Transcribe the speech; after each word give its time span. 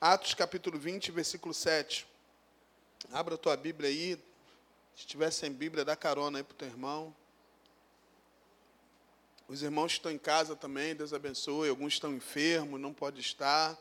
Atos 0.00 0.32
capítulo 0.32 0.78
20, 0.78 1.10
versículo 1.10 1.52
7. 1.52 2.06
Abra 3.12 3.34
a 3.34 3.38
tua 3.38 3.54
Bíblia 3.54 3.90
aí. 3.90 4.18
Se 4.96 5.06
tiver 5.06 5.30
sem 5.30 5.52
Bíblia, 5.52 5.84
dá 5.84 5.94
carona 5.94 6.38
aí 6.38 6.42
para 6.42 6.54
o 6.54 6.56
teu 6.56 6.68
irmão. 6.68 7.14
Os 9.46 9.62
irmãos 9.62 9.92
que 9.92 9.98
estão 9.98 10.10
em 10.10 10.16
casa 10.16 10.56
também, 10.56 10.94
Deus 10.94 11.12
abençoe. 11.12 11.68
Alguns 11.68 11.92
estão 11.92 12.14
enfermos, 12.14 12.80
não 12.80 12.94
pode 12.94 13.20
estar. 13.20 13.76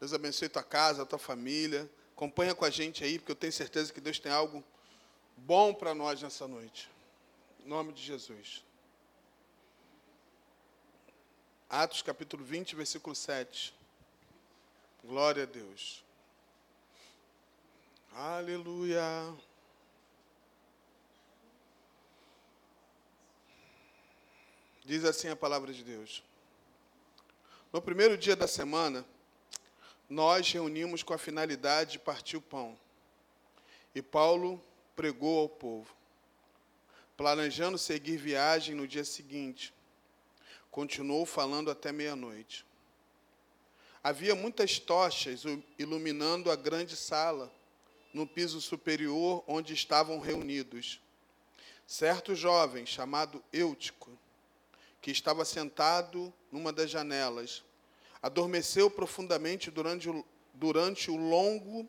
Deus 0.00 0.14
abençoe 0.14 0.48
tua 0.48 0.62
casa, 0.62 1.04
tua 1.04 1.18
família. 1.18 1.86
Acompanha 2.16 2.54
com 2.54 2.64
a 2.64 2.70
gente 2.70 3.04
aí, 3.04 3.18
porque 3.18 3.32
eu 3.32 3.36
tenho 3.36 3.52
certeza 3.52 3.92
que 3.92 4.00
Deus 4.00 4.18
tem 4.18 4.32
algo 4.32 4.64
bom 5.36 5.74
para 5.74 5.94
nós 5.94 6.22
nessa 6.22 6.48
noite. 6.48 6.88
Em 7.62 7.68
nome 7.68 7.92
de 7.92 8.02
Jesus. 8.02 8.64
Atos 11.68 12.00
capítulo 12.00 12.42
20, 12.42 12.74
versículo 12.74 13.14
7. 13.14 13.76
Glória 15.04 15.44
a 15.44 15.46
Deus. 15.46 16.04
Aleluia. 18.12 19.02
Diz 24.84 25.04
assim 25.04 25.28
a 25.28 25.36
palavra 25.36 25.72
de 25.72 25.84
Deus. 25.84 26.22
No 27.72 27.80
primeiro 27.80 28.16
dia 28.16 28.34
da 28.34 28.48
semana, 28.48 29.04
nós 30.08 30.50
reunimos 30.50 31.02
com 31.02 31.12
a 31.12 31.18
finalidade 31.18 31.92
de 31.92 31.98
partir 31.98 32.36
o 32.36 32.42
pão. 32.42 32.78
E 33.94 34.02
Paulo 34.02 34.62
pregou 34.96 35.40
ao 35.40 35.48
povo, 35.48 35.94
planejando 37.16 37.78
seguir 37.78 38.16
viagem 38.16 38.74
no 38.74 38.88
dia 38.88 39.04
seguinte. 39.04 39.72
Continuou 40.70 41.24
falando 41.24 41.70
até 41.70 41.92
meia-noite. 41.92 42.66
Havia 44.08 44.34
muitas 44.34 44.78
tochas 44.78 45.42
iluminando 45.78 46.50
a 46.50 46.56
grande 46.56 46.96
sala, 46.96 47.52
no 48.10 48.26
piso 48.26 48.58
superior 48.58 49.44
onde 49.46 49.74
estavam 49.74 50.18
reunidos. 50.18 50.98
Certo 51.86 52.34
jovem, 52.34 52.86
chamado 52.86 53.44
Eutico, 53.52 54.10
que 55.02 55.10
estava 55.10 55.44
sentado 55.44 56.32
numa 56.50 56.72
das 56.72 56.88
janelas, 56.90 57.62
adormeceu 58.22 58.90
profundamente 58.90 59.70
durante 59.70 60.08
o, 60.08 60.24
durante 60.54 61.10
o 61.10 61.16
longo 61.16 61.86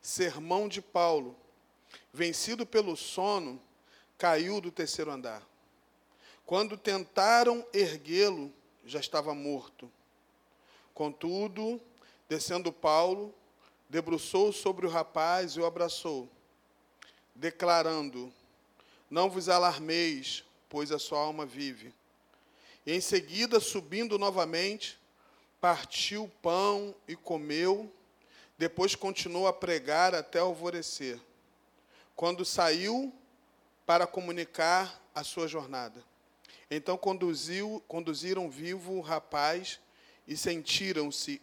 sermão 0.00 0.70
de 0.70 0.80
Paulo. 0.80 1.36
Vencido 2.10 2.64
pelo 2.64 2.96
sono, 2.96 3.60
caiu 4.16 4.58
do 4.58 4.72
terceiro 4.72 5.10
andar. 5.10 5.46
Quando 6.46 6.78
tentaram 6.78 7.62
erguê-lo, 7.74 8.50
já 8.86 9.00
estava 9.00 9.34
morto. 9.34 9.92
Contudo, 10.98 11.80
descendo 12.28 12.72
Paulo, 12.72 13.32
debruçou 13.88 14.52
sobre 14.52 14.84
o 14.84 14.90
rapaz 14.90 15.52
e 15.52 15.60
o 15.60 15.64
abraçou, 15.64 16.28
declarando: 17.36 18.32
Não 19.08 19.30
vos 19.30 19.48
alarmeis, 19.48 20.42
pois 20.68 20.90
a 20.90 20.98
sua 20.98 21.20
alma 21.20 21.46
vive. 21.46 21.94
E 22.84 22.92
em 22.92 23.00
seguida, 23.00 23.60
subindo 23.60 24.18
novamente, 24.18 24.98
partiu 25.60 26.24
o 26.24 26.28
pão 26.42 26.92
e 27.06 27.14
comeu, 27.14 27.88
depois 28.58 28.96
continuou 28.96 29.46
a 29.46 29.52
pregar 29.52 30.16
até 30.16 30.40
alvorecer, 30.40 31.20
quando 32.16 32.44
saiu 32.44 33.14
para 33.86 34.04
comunicar 34.04 35.00
a 35.14 35.22
sua 35.22 35.46
jornada. 35.46 36.02
Então 36.68 36.98
conduziu, 36.98 37.80
conduziram 37.86 38.50
vivo 38.50 38.94
o 38.94 39.00
rapaz 39.00 39.78
e 40.28 40.36
sentiram-se 40.36 41.40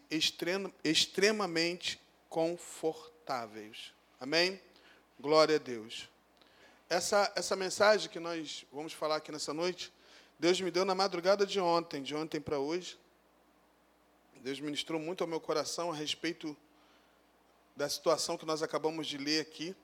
extremamente 0.84 2.00
confortáveis. 2.30 3.92
Amém? 4.20 4.62
Glória 5.20 5.56
a 5.56 5.60
Deus. 5.60 6.08
Essa, 6.88 7.34
essa 7.36 7.56
mensagem 7.56 8.08
que 8.12 8.20
nós 8.20 8.64
vamos 8.72 8.94
falar 8.94 9.16
aqui 9.16 9.32
nessa 9.32 9.56
noite, 9.56 9.92
Deus 10.38 10.62
me 10.62 10.70
deu 10.70 10.86
na 10.86 10.94
madrugada 10.94 11.48
de 11.48 11.60
ontem, 11.60 12.04
de 12.04 12.14
ontem 12.14 12.40
para 12.40 12.60
hoje. 12.60 13.00
Deus 14.36 14.60
ministrou 14.60 15.00
muito 15.00 15.24
ao 15.24 15.28
meu 15.28 15.40
coração 15.42 15.92
a 15.92 15.96
respeito 15.96 16.56
da 17.76 17.90
situação 17.90 18.38
que 18.38 18.46
nós 18.46 18.62
acabamos 18.62 19.08
de 19.08 19.18
ler 19.18 19.42
aqui. 19.42 19.76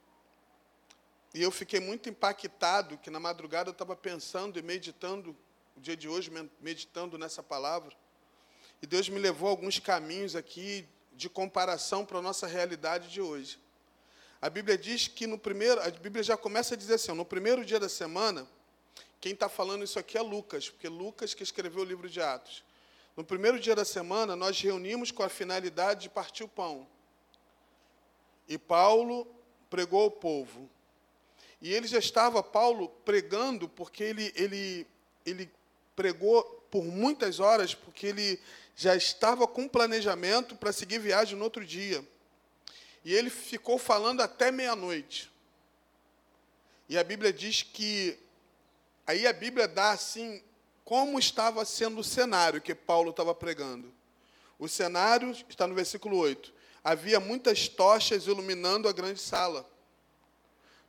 E 1.34 1.42
eu 1.42 1.50
fiquei 1.50 1.80
muito 1.80 2.08
impactado 2.08 3.00
que 3.00 3.10
na 3.10 3.20
madrugada 3.20 3.70
eu 3.70 3.74
estava 3.74 3.96
pensando 3.96 4.60
e 4.60 4.62
meditando, 4.62 5.36
o 5.76 5.80
dia 5.80 5.98
de 5.98 6.08
hoje, 6.08 6.30
meditando 6.60 7.18
nessa 7.18 7.42
palavra. 7.42 7.96
E 8.82 8.88
Deus 8.88 9.08
me 9.10 9.20
levou 9.20 9.50
alguns 9.50 9.80
caminhos 9.80 10.36
aqui 10.36 10.88
de 11.14 11.30
comparação 11.30 12.06
para 12.06 12.18
a 12.18 12.22
nossa 12.22 12.48
realidade 12.48 13.10
de 13.10 13.22
hoje. 13.22 13.60
A 14.42 14.50
Bíblia 14.50 14.78
diz 14.78 15.08
que 15.08 15.28
no 15.28 15.38
primeiro, 15.38 15.80
a 15.82 15.90
Bíblia 15.90 16.24
já 16.24 16.36
começa 16.36 16.74
a 16.74 16.78
dizer 16.78 16.96
assim, 16.96 17.14
no 17.14 17.24
primeiro 17.24 17.64
dia 17.64 17.80
da 17.80 17.88
semana, 17.88 18.48
quem 19.20 19.34
está 19.34 19.48
falando 19.48 19.84
isso 19.84 20.00
aqui 20.00 20.18
é 20.18 20.22
Lucas, 20.22 20.68
porque 20.68 20.88
Lucas 20.88 21.36
que 21.36 21.44
escreveu 21.44 21.84
o 21.84 21.86
livro 21.86 22.10
de 22.10 22.20
Atos. 22.20 22.64
No 23.16 23.24
primeiro 23.24 23.60
dia 23.60 23.76
da 23.76 23.86
semana, 23.86 24.36
nós 24.36 24.60
reunimos 24.60 25.12
com 25.12 25.22
a 25.22 25.30
finalidade 25.30 26.02
de 26.02 26.10
partir 26.10 26.44
o 26.44 26.48
pão. 26.48 26.88
E 28.48 28.58
Paulo 28.58 29.28
pregou 29.70 30.02
ao 30.02 30.12
povo. 30.12 30.68
E 31.62 31.72
ele 31.72 31.88
já 31.88 32.00
estava, 32.00 32.42
Paulo, 32.42 32.90
pregando, 33.06 33.70
porque 33.70 34.04
ele, 34.04 34.34
ele, 34.36 34.88
ele 35.24 35.52
pregou 35.96 36.61
por 36.72 36.84
muitas 36.84 37.40
horas, 37.40 37.76
porque 37.76 38.08
ele 38.08 38.40
já 38.76 38.96
estava 38.96 39.46
com 39.46 39.68
planejamento 39.68 40.56
para 40.56 40.72
seguir 40.72 41.00
viagem 41.00 41.38
no 41.38 41.44
outro 41.44 41.66
dia. 41.66 42.04
E 43.04 43.14
ele 43.14 43.30
ficou 43.30 43.78
falando 43.78 44.22
até 44.22 44.50
meia-noite. 44.50 45.30
E 46.88 46.98
a 46.98 47.04
Bíblia 47.04 47.34
diz 47.34 47.62
que. 47.62 48.18
Aí 49.06 49.28
a 49.28 49.34
Bíblia 49.34 49.68
dá 49.68 49.92
assim 49.92 50.42
como 50.86 51.20
estava 51.20 51.66
sendo 51.66 52.00
o 52.00 52.04
cenário 52.04 52.62
que 52.62 52.74
Paulo 52.74 53.12
estava 53.12 53.36
pregando. 53.36 53.92
O 54.58 54.68
cenário 54.68 55.32
está 55.50 55.68
no 55.68 55.76
versículo 55.76 56.18
8. 56.18 56.54
Havia 56.84 57.20
muitas 57.20 57.68
tochas 57.68 58.28
iluminando 58.28 58.88
a 58.88 58.92
grande 58.92 59.20
sala, 59.20 59.68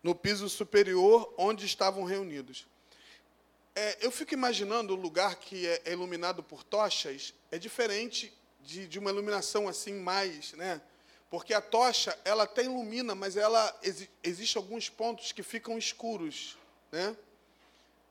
no 0.03 0.15
piso 0.15 0.49
superior 0.49 1.33
onde 1.37 1.67
estavam 1.67 2.05
reunidos. 2.05 2.67
É, 3.75 3.99
eu 4.01 4.11
fico 4.11 4.35
imaginando 4.35 4.93
o 4.93 4.97
lugar 4.97 5.37
que 5.37 5.67
é 5.67 5.93
iluminado 5.93 6.43
por 6.43 6.63
tochas 6.63 7.33
é 7.51 7.59
diferente 7.59 8.33
de, 8.61 8.87
de 8.87 8.99
uma 8.99 9.11
iluminação 9.11 9.67
assim 9.67 9.95
mais, 9.95 10.53
né? 10.53 10.81
Porque 11.31 11.55
a 11.55 11.63
tocha 11.63 12.19
ela 12.25 12.45
até 12.45 12.65
ilumina, 12.65 13.15
mas 13.15 13.37
ela 13.37 13.81
existe 14.23 14.59
alguns 14.59 14.91
pontos 14.91 15.33
que 15.33 15.43
ficam 15.43 15.79
escuros, 15.79 16.59
né? 16.91 17.17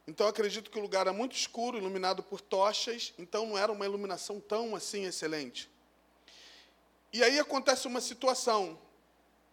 Então 0.08 0.28
acredito 0.28 0.72
que 0.72 0.80
o 0.80 0.82
lugar 0.82 1.02
era 1.02 1.14
muito 1.14 1.36
escuro, 1.36 1.78
iluminado 1.78 2.24
por 2.24 2.42
tochas, 2.42 3.14
então 3.20 3.46
não 3.46 3.58
era 3.58 3.72
uma 3.72 3.86
iluminação 3.86 4.40
tão 4.40 4.76
assim 4.76 5.06
excelente. 5.06 5.70
E 7.14 7.24
aí 7.24 7.38
acontece 7.38 7.88
uma 7.88 8.02
situação 8.02 8.80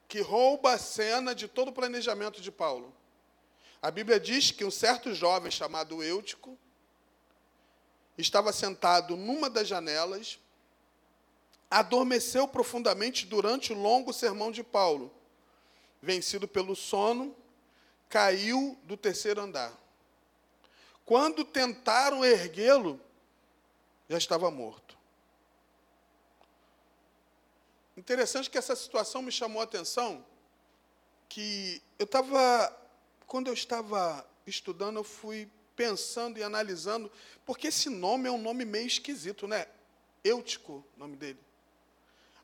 que 0.09 0.21
rouba 0.21 0.73
a 0.73 0.79
cena 0.79 1.35
de 1.35 1.47
todo 1.47 1.69
o 1.69 1.73
planejamento 1.73 2.41
de 2.41 2.51
Paulo. 2.51 2.95
A 3.81 3.91
Bíblia 3.91 4.19
diz 4.19 4.51
que 4.51 4.65
um 4.65 4.71
certo 4.71 5.15
jovem 5.15 5.51
chamado 5.51 6.03
Eutico 6.03 6.59
estava 8.17 8.53
sentado 8.53 9.17
numa 9.17 9.49
das 9.49 9.69
janelas, 9.69 10.39
adormeceu 11.71 12.49
profundamente 12.49 13.25
durante 13.25 13.73
o 13.73 13.81
longo 13.81 14.13
sermão 14.13 14.51
de 14.51 14.65
Paulo. 14.65 15.13
Vencido 16.03 16.49
pelo 16.49 16.75
sono, 16.75 17.37
caiu 18.09 18.77
do 18.85 18.97
terceiro 18.97 19.41
andar. 19.41 19.73
Quando 21.05 21.45
tentaram 21.45 22.25
erguê-lo, 22.25 23.01
já 24.09 24.19
estava 24.19 24.51
morto. 24.51 24.99
Interessante 27.97 28.49
que 28.51 28.59
essa 28.59 28.77
situação 28.77 29.23
me 29.23 29.33
chamou 29.33 29.61
a 29.61 29.65
atenção, 29.65 30.25
que 31.29 31.83
eu 31.99 32.05
estava 32.05 32.78
quando 33.29 33.49
eu 33.49 33.55
estava 33.55 34.27
estudando, 34.47 34.97
eu 34.97 35.05
fui 35.05 35.49
pensando 35.77 36.39
e 36.39 36.43
analisando, 36.43 37.13
porque 37.45 37.69
esse 37.69 37.91
nome 37.91 38.27
é 38.27 38.33
um 38.33 38.41
nome 38.41 38.65
meio 38.65 38.87
esquisito, 38.87 39.47
né? 39.47 39.67
Eutico, 40.25 40.85
nome 40.97 41.15
dele. 41.15 41.39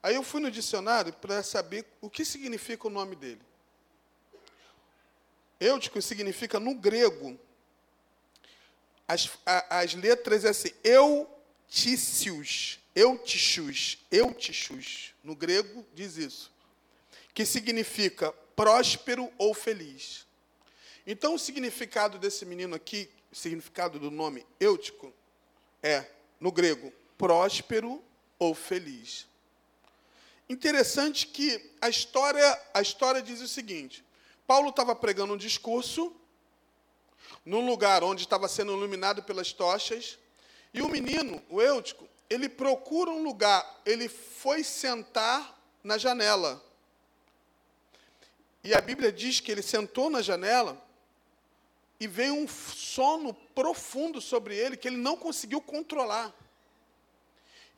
Aí 0.03 0.15
eu 0.15 0.23
fui 0.23 0.43
no 0.43 0.51
dicionário 0.51 1.13
para 1.15 1.43
saber 1.43 1.87
o 2.03 2.11
que 2.11 2.23
significa 2.25 2.87
o 2.87 2.91
nome 2.91 3.17
dele. 3.17 3.41
Eutico 5.59 6.01
significa 6.03 6.61
no 6.61 6.75
grego, 6.75 7.41
as, 9.09 9.31
as 9.71 9.95
letras 9.95 10.45
é 10.45 10.51
assim, 10.51 10.71
eutícios, 10.85 12.79
eutichus, 12.95 14.05
eutichus, 14.11 15.15
no 15.25 15.35
grego 15.35 15.87
diz 15.95 16.19
isso, 16.19 16.53
que 17.33 17.47
significa 17.47 18.31
próspero 18.55 19.33
ou 19.39 19.55
feliz. 19.55 20.27
Então, 21.07 21.35
o 21.35 21.39
significado 21.39 22.19
desse 22.19 22.47
menino 22.47 22.75
aqui, 22.75 23.11
o 23.31 23.37
significado 23.37 23.99
do 23.99 24.11
nome 24.11 24.47
Eutico, 24.59 25.13
é, 25.83 26.07
no 26.41 26.51
grego, 26.51 26.93
próspero 27.19 28.03
ou 28.39 28.55
feliz. 28.55 29.27
Interessante 30.49 31.27
que 31.27 31.73
a 31.81 31.89
história, 31.89 32.61
a 32.73 32.81
história 32.81 33.21
diz 33.23 33.41
o 33.41 33.49
seguinte: 33.49 34.05
Paulo 34.47 34.71
estava 34.71 34.95
pregando 34.95 35.35
um 35.35 35.39
discurso 35.39 36.15
num 37.45 37.67
lugar 37.67 38.03
onde 38.03 38.23
estava 38.23 38.49
sendo 38.49 38.73
iluminado 38.73 39.23
pelas 39.23 39.53
tochas, 39.53 40.19
e 40.73 40.83
o 40.83 40.89
menino, 40.89 41.43
o 41.49 41.61
Eutico, 41.61 42.09
ele 42.29 42.49
procura 42.49 43.11
um 43.11 43.23
lugar, 43.23 43.83
ele 43.85 44.09
foi 44.09 44.65
sentar 44.65 45.59
na 45.83 45.99
janela. 45.99 46.63
E 48.63 48.75
a 48.75 48.81
Bíblia 48.81 49.13
diz 49.13 49.41
que 49.41 49.53
ele 49.53 49.63
sentou 49.63 50.09
na 50.09 50.23
janela 50.23 50.83
e 51.99 52.07
veio 52.07 52.35
um 52.35 52.49
sono 52.49 53.33
profundo 53.33 54.21
sobre 54.21 54.57
ele 54.57 54.77
que 54.77 54.89
ele 54.89 54.97
não 54.97 55.17
conseguiu 55.17 55.61
controlar. 55.61 56.35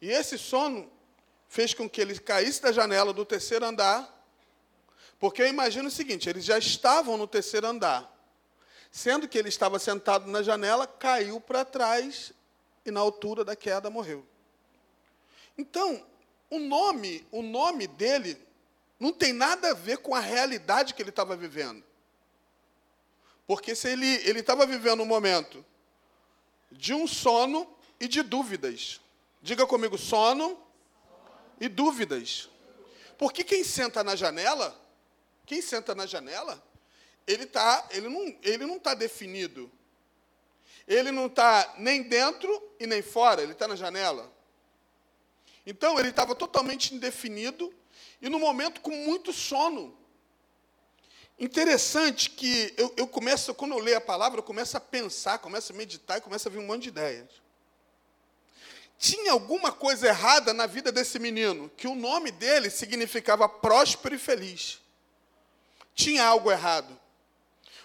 E 0.00 0.10
esse 0.10 0.38
sono 0.38 0.90
fez 1.48 1.72
com 1.74 1.88
que 1.88 2.00
ele 2.00 2.18
caísse 2.18 2.60
da 2.60 2.72
janela 2.72 3.12
do 3.12 3.24
terceiro 3.24 3.64
andar, 3.64 4.12
porque 5.18 5.42
eu 5.42 5.48
imagino 5.48 5.88
o 5.88 5.92
seguinte: 5.92 6.28
eles 6.28 6.44
já 6.44 6.58
estavam 6.58 7.16
no 7.16 7.26
terceiro 7.26 7.66
andar, 7.66 8.12
sendo 8.90 9.28
que 9.28 9.38
ele 9.38 9.48
estava 9.48 9.78
sentado 9.78 10.26
na 10.30 10.42
janela, 10.42 10.86
caiu 10.86 11.40
para 11.40 11.64
trás 11.64 12.32
e 12.84 12.90
na 12.90 13.00
altura 13.00 13.44
da 13.44 13.56
queda 13.56 13.90
morreu. 13.90 14.26
Então, 15.58 16.04
o 16.50 16.58
nome, 16.58 17.26
o 17.30 17.42
nome 17.42 17.86
dele 17.86 18.40
não 18.98 19.12
tem 19.12 19.32
nada 19.32 19.70
a 19.70 19.74
ver 19.74 19.98
com 19.98 20.14
a 20.14 20.20
realidade 20.20 20.94
que 20.94 21.02
ele 21.02 21.10
estava 21.10 21.36
vivendo. 21.36 21.84
Porque 23.46 23.74
se 23.74 23.88
ele 23.88 24.40
estava 24.40 24.66
vivendo 24.66 25.02
um 25.02 25.06
momento 25.06 25.64
de 26.70 26.92
um 26.92 27.06
sono 27.06 27.66
e 28.00 28.08
de 28.08 28.22
dúvidas. 28.22 29.00
Diga 29.40 29.66
comigo, 29.66 29.96
sono 29.96 30.58
e 31.60 31.68
dúvidas. 31.68 32.48
Porque 33.16 33.44
quem 33.44 33.64
senta 33.64 34.02
na 34.04 34.16
janela, 34.16 34.78
quem 35.46 35.62
senta 35.62 35.94
na 35.94 36.06
janela, 36.06 36.62
ele 37.26 37.46
tá, 37.46 37.86
ele 37.90 38.08
não, 38.08 38.36
ele 38.42 38.66
não 38.66 38.76
está 38.76 38.94
definido. 38.94 39.70
Ele 40.86 41.10
não 41.10 41.26
está 41.26 41.74
nem 41.78 42.02
dentro 42.02 42.62
e 42.78 42.86
nem 42.86 43.02
fora, 43.02 43.42
ele 43.42 43.52
está 43.52 43.66
na 43.66 43.74
janela. 43.74 44.32
Então 45.66 45.98
ele 45.98 46.10
estava 46.10 46.34
totalmente 46.34 46.94
indefinido 46.94 47.74
e 48.22 48.28
no 48.28 48.38
momento 48.38 48.80
com 48.80 48.90
muito 48.90 49.32
sono. 49.32 49.96
Interessante 51.38 52.30
que 52.30 52.72
eu, 52.78 52.94
eu 52.96 53.06
começo, 53.06 53.54
quando 53.54 53.72
eu 53.72 53.78
leio 53.78 53.98
a 53.98 54.00
palavra, 54.00 54.38
eu 54.38 54.42
começo 54.42 54.76
a 54.76 54.80
pensar, 54.80 55.38
começo 55.38 55.72
a 55.72 55.76
meditar 55.76 56.16
e 56.18 56.22
começo 56.22 56.48
a 56.48 56.50
vir 56.50 56.58
um 56.58 56.66
monte 56.66 56.84
de 56.84 56.88
ideias. 56.88 57.28
Tinha 58.98 59.32
alguma 59.32 59.70
coisa 59.70 60.08
errada 60.08 60.54
na 60.54 60.66
vida 60.66 60.90
desse 60.90 61.18
menino, 61.18 61.70
que 61.76 61.86
o 61.86 61.94
nome 61.94 62.30
dele 62.30 62.70
significava 62.70 63.46
próspero 63.46 64.14
e 64.14 64.18
feliz. 64.18 64.80
Tinha 65.94 66.24
algo 66.24 66.50
errado. 66.50 66.98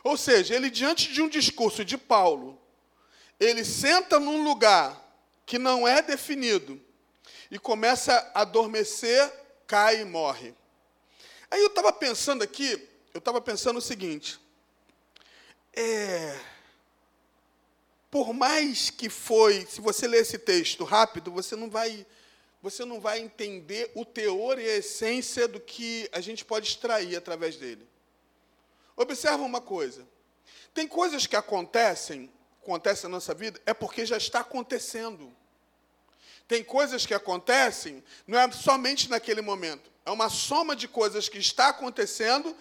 Ou 0.04 0.16
seja, 0.16 0.56
ele, 0.56 0.70
diante 0.70 1.12
de 1.12 1.22
um 1.22 1.28
discurso 1.28 1.84
de 1.84 1.98
Paulo, 1.98 2.60
ele 3.38 3.66
senta 3.66 4.20
num 4.20 4.44
lugar 4.44 4.98
que 5.46 5.60
não 5.60 5.86
é 5.86 6.02
definido 6.02 6.82
e 7.50 7.60
começa 7.60 8.32
a 8.34 8.42
adormecer, 8.42 9.32
cai 9.68 10.02
e 10.02 10.06
morre. 10.06 10.54
Aí 11.50 11.62
eu 11.62 11.68
estava 11.68 11.92
pensando 11.92 12.42
aqui, 12.42 12.88
eu 13.14 13.20
estava 13.20 13.42
pensando 13.42 13.78
o 13.78 13.82
seguinte: 13.82 14.40
é, 15.74 16.38
por 18.10 18.34
mais 18.34 18.90
que 18.90 19.10
foi, 19.10 19.66
se 19.66 19.82
você 19.82 20.08
ler 20.08 20.22
esse 20.22 20.38
texto 20.38 20.84
rápido, 20.84 21.32
você 21.32 21.56
não 21.56 21.70
vai, 21.70 22.06
você 22.62 22.86
não 22.86 23.00
vai 23.00 23.20
entender 23.20 23.92
o 23.96 24.06
teor 24.06 24.60
e 24.60 24.70
a 24.70 24.78
essência 24.78 25.48
do 25.48 25.60
que 25.60 26.10
a 26.12 26.22
gente 26.22 26.44
pode 26.46 26.68
extrair 26.68 27.16
através 27.16 27.58
dele. 27.58 27.88
Observa 28.96 29.44
uma 29.44 29.62
coisa: 29.62 30.08
tem 30.74 30.88
coisas 30.88 31.28
que 31.28 31.36
acontecem, 31.36 32.32
acontecem 32.62 33.10
na 33.10 33.18
nossa 33.18 33.34
vida, 33.34 33.62
é 33.66 33.74
porque 33.74 34.06
já 34.06 34.18
está 34.18 34.40
acontecendo. 34.40 35.34
Tem 36.48 36.62
coisas 36.62 37.06
que 37.06 37.14
acontecem, 37.14 38.04
não 38.28 38.38
é 38.38 38.52
somente 38.52 39.10
naquele 39.10 39.42
momento, 39.42 39.90
é 40.06 40.12
uma 40.12 40.28
soma 40.28 40.76
de 40.76 40.86
coisas 40.86 41.30
que 41.30 41.38
está 41.38 41.70
acontecendo 41.70 42.54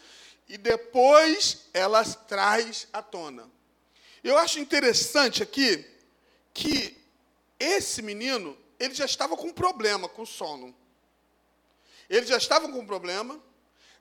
e 0.50 0.58
depois 0.58 1.68
elas 1.72 2.18
traz 2.26 2.88
à 2.92 3.00
tona. 3.00 3.48
Eu 4.22 4.36
acho 4.36 4.58
interessante 4.58 5.44
aqui 5.44 5.86
que 6.52 6.98
esse 7.56 8.02
menino, 8.02 8.58
ele 8.76 8.92
já 8.92 9.04
estava 9.04 9.36
com 9.36 9.52
problema 9.52 10.08
com 10.08 10.26
sono. 10.26 10.74
Ele 12.08 12.26
já 12.26 12.36
estava 12.36 12.68
com 12.68 12.80
um 12.80 12.86
problema, 12.86 13.40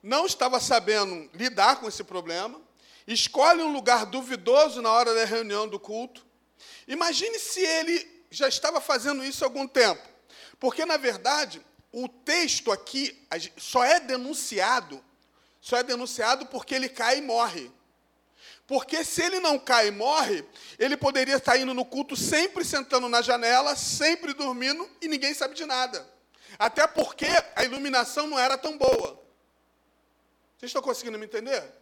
não 0.02 0.26
estava 0.26 0.58
sabendo 0.58 1.30
lidar 1.32 1.78
com 1.78 1.86
esse 1.86 2.02
problema, 2.02 2.60
escolhe 3.06 3.62
um 3.62 3.72
lugar 3.72 4.04
duvidoso 4.06 4.82
na 4.82 4.90
hora 4.90 5.14
da 5.14 5.24
reunião 5.24 5.68
do 5.68 5.78
culto. 5.78 6.26
Imagine 6.88 7.38
se 7.38 7.60
ele 7.60 8.24
já 8.28 8.48
estava 8.48 8.80
fazendo 8.80 9.24
isso 9.24 9.44
há 9.44 9.46
algum 9.46 9.68
tempo. 9.68 10.02
Porque, 10.58 10.84
na 10.84 10.96
verdade, 10.96 11.64
o 11.92 12.08
texto 12.08 12.72
aqui 12.72 13.24
só 13.56 13.84
é 13.84 14.00
denunciado, 14.00 15.02
só 15.60 15.76
é 15.76 15.82
denunciado 15.82 16.46
porque 16.46 16.74
ele 16.74 16.88
cai 16.88 17.18
e 17.18 17.22
morre. 17.22 17.70
Porque 18.66 19.04
se 19.04 19.22
ele 19.22 19.40
não 19.40 19.58
cai 19.58 19.88
e 19.88 19.90
morre, 19.90 20.44
ele 20.78 20.96
poderia 20.96 21.36
estar 21.36 21.56
indo 21.56 21.74
no 21.74 21.84
culto 21.84 22.16
sempre 22.16 22.64
sentando 22.64 23.08
na 23.08 23.20
janela, 23.20 23.74
sempre 23.74 24.32
dormindo 24.32 24.88
e 25.00 25.08
ninguém 25.08 25.34
sabe 25.34 25.54
de 25.54 25.66
nada. 25.66 26.08
Até 26.58 26.86
porque 26.86 27.26
a 27.56 27.64
iluminação 27.64 28.26
não 28.26 28.38
era 28.38 28.56
tão 28.56 28.78
boa. 28.78 29.20
Vocês 30.56 30.70
estão 30.70 30.82
conseguindo 30.82 31.18
me 31.18 31.26
entender? 31.26 31.80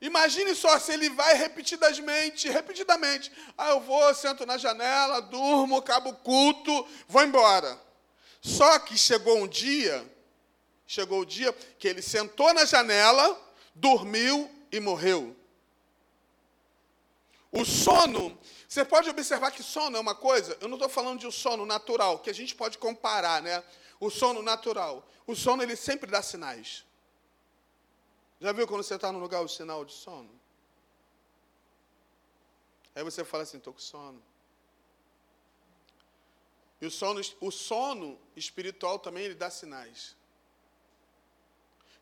Imagine 0.00 0.54
só 0.54 0.78
se 0.78 0.92
ele 0.92 1.08
vai 1.08 1.34
repetidamente, 1.34 2.50
repetidamente. 2.50 3.32
Ah, 3.56 3.70
eu 3.70 3.80
vou, 3.80 4.14
sento 4.14 4.44
na 4.44 4.58
janela, 4.58 5.22
durmo, 5.22 5.78
acabo 5.78 6.10
o 6.10 6.16
culto, 6.16 6.86
vou 7.08 7.22
embora. 7.22 7.80
Só 8.42 8.78
que 8.80 8.98
chegou 8.98 9.38
um 9.38 9.48
dia, 9.48 10.04
chegou 10.86 11.20
o 11.20 11.26
dia 11.26 11.52
que 11.78 11.88
ele 11.88 12.02
sentou 12.02 12.52
na 12.52 12.64
janela, 12.64 13.40
dormiu 13.74 14.50
e 14.70 14.80
morreu. 14.80 15.36
O 17.50 17.64
sono, 17.64 18.36
você 18.68 18.84
pode 18.84 19.08
observar 19.08 19.52
que 19.52 19.62
sono 19.62 19.96
é 19.96 20.00
uma 20.00 20.14
coisa, 20.14 20.58
eu 20.60 20.66
não 20.66 20.76
estou 20.76 20.88
falando 20.88 21.20
de 21.20 21.26
um 21.26 21.30
sono 21.30 21.64
natural, 21.64 22.18
que 22.18 22.28
a 22.28 22.34
gente 22.34 22.54
pode 22.54 22.78
comparar, 22.78 23.40
né? 23.40 23.62
O 24.00 24.10
sono 24.10 24.42
natural. 24.42 25.08
O 25.26 25.36
sono, 25.36 25.62
ele 25.62 25.76
sempre 25.76 26.10
dá 26.10 26.20
sinais. 26.20 26.84
Já 28.40 28.52
viu 28.52 28.66
quando 28.66 28.82
você 28.82 28.96
está 28.96 29.12
no 29.12 29.20
lugar 29.20 29.40
o 29.40 29.48
sinal 29.48 29.84
de 29.84 29.92
sono? 29.92 30.28
Aí 32.94 33.02
você 33.02 33.24
fala 33.24 33.44
assim, 33.44 33.58
estou 33.58 33.72
com 33.72 33.80
sono. 33.80 34.22
E 36.80 36.86
o 36.86 36.90
sono, 36.90 37.20
o 37.40 37.50
sono 37.50 38.18
espiritual 38.36 38.98
também 38.98 39.24
ele 39.24 39.34
dá 39.34 39.48
sinais. 39.48 40.16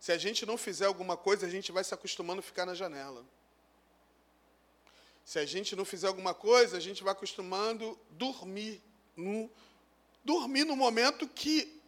Se 0.03 0.11
a 0.11 0.19
gente 0.19 0.45
não 0.45 0.59
fizer 0.59 0.87
alguma 0.87 1.17
coisa, 1.17 1.47
a 1.47 1.49
gente 1.49 1.71
vai 1.71 1.85
se 1.85 1.95
acostumando 1.95 2.41
a 2.41 2.43
ficar 2.43 2.67
na 2.67 2.75
janela. 2.75 3.25
Se 5.25 5.39
a 5.39 5.47
gente 5.47 5.77
não 5.77 5.85
fizer 5.85 6.09
alguma 6.09 6.35
coisa, 6.35 6.77
a 6.77 6.81
gente 6.81 7.05
vai 7.05 7.13
acostumando 7.13 7.97
dormir. 8.11 8.83
No, 9.17 9.49
dormir 10.25 10.65
no 10.65 10.75
momento 10.75 11.29
que 11.29 11.81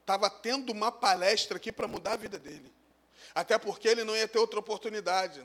estava 0.00 0.28
tendo 0.28 0.72
uma 0.72 0.90
palestra 0.90 1.56
aqui 1.56 1.70
para 1.70 1.86
mudar 1.86 2.14
a 2.14 2.16
vida 2.16 2.40
dele. 2.40 2.72
Até 3.32 3.56
porque 3.56 3.86
ele 3.86 4.02
não 4.02 4.16
ia 4.16 4.26
ter 4.26 4.40
outra 4.40 4.58
oportunidade. 4.58 5.40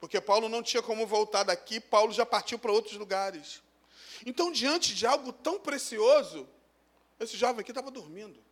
Porque 0.00 0.20
Paulo 0.20 0.48
não 0.48 0.60
tinha 0.60 0.82
como 0.82 1.06
voltar 1.06 1.44
daqui, 1.44 1.78
Paulo 1.78 2.12
já 2.12 2.26
partiu 2.26 2.58
para 2.58 2.72
outros 2.72 2.96
lugares. 2.96 3.62
Então, 4.26 4.50
diante 4.50 4.92
de 4.92 5.06
algo 5.06 5.32
tão 5.32 5.60
precioso, 5.60 6.48
esse 7.20 7.36
jovem 7.36 7.60
aqui 7.60 7.70
estava 7.70 7.92
dormindo. 7.92 8.42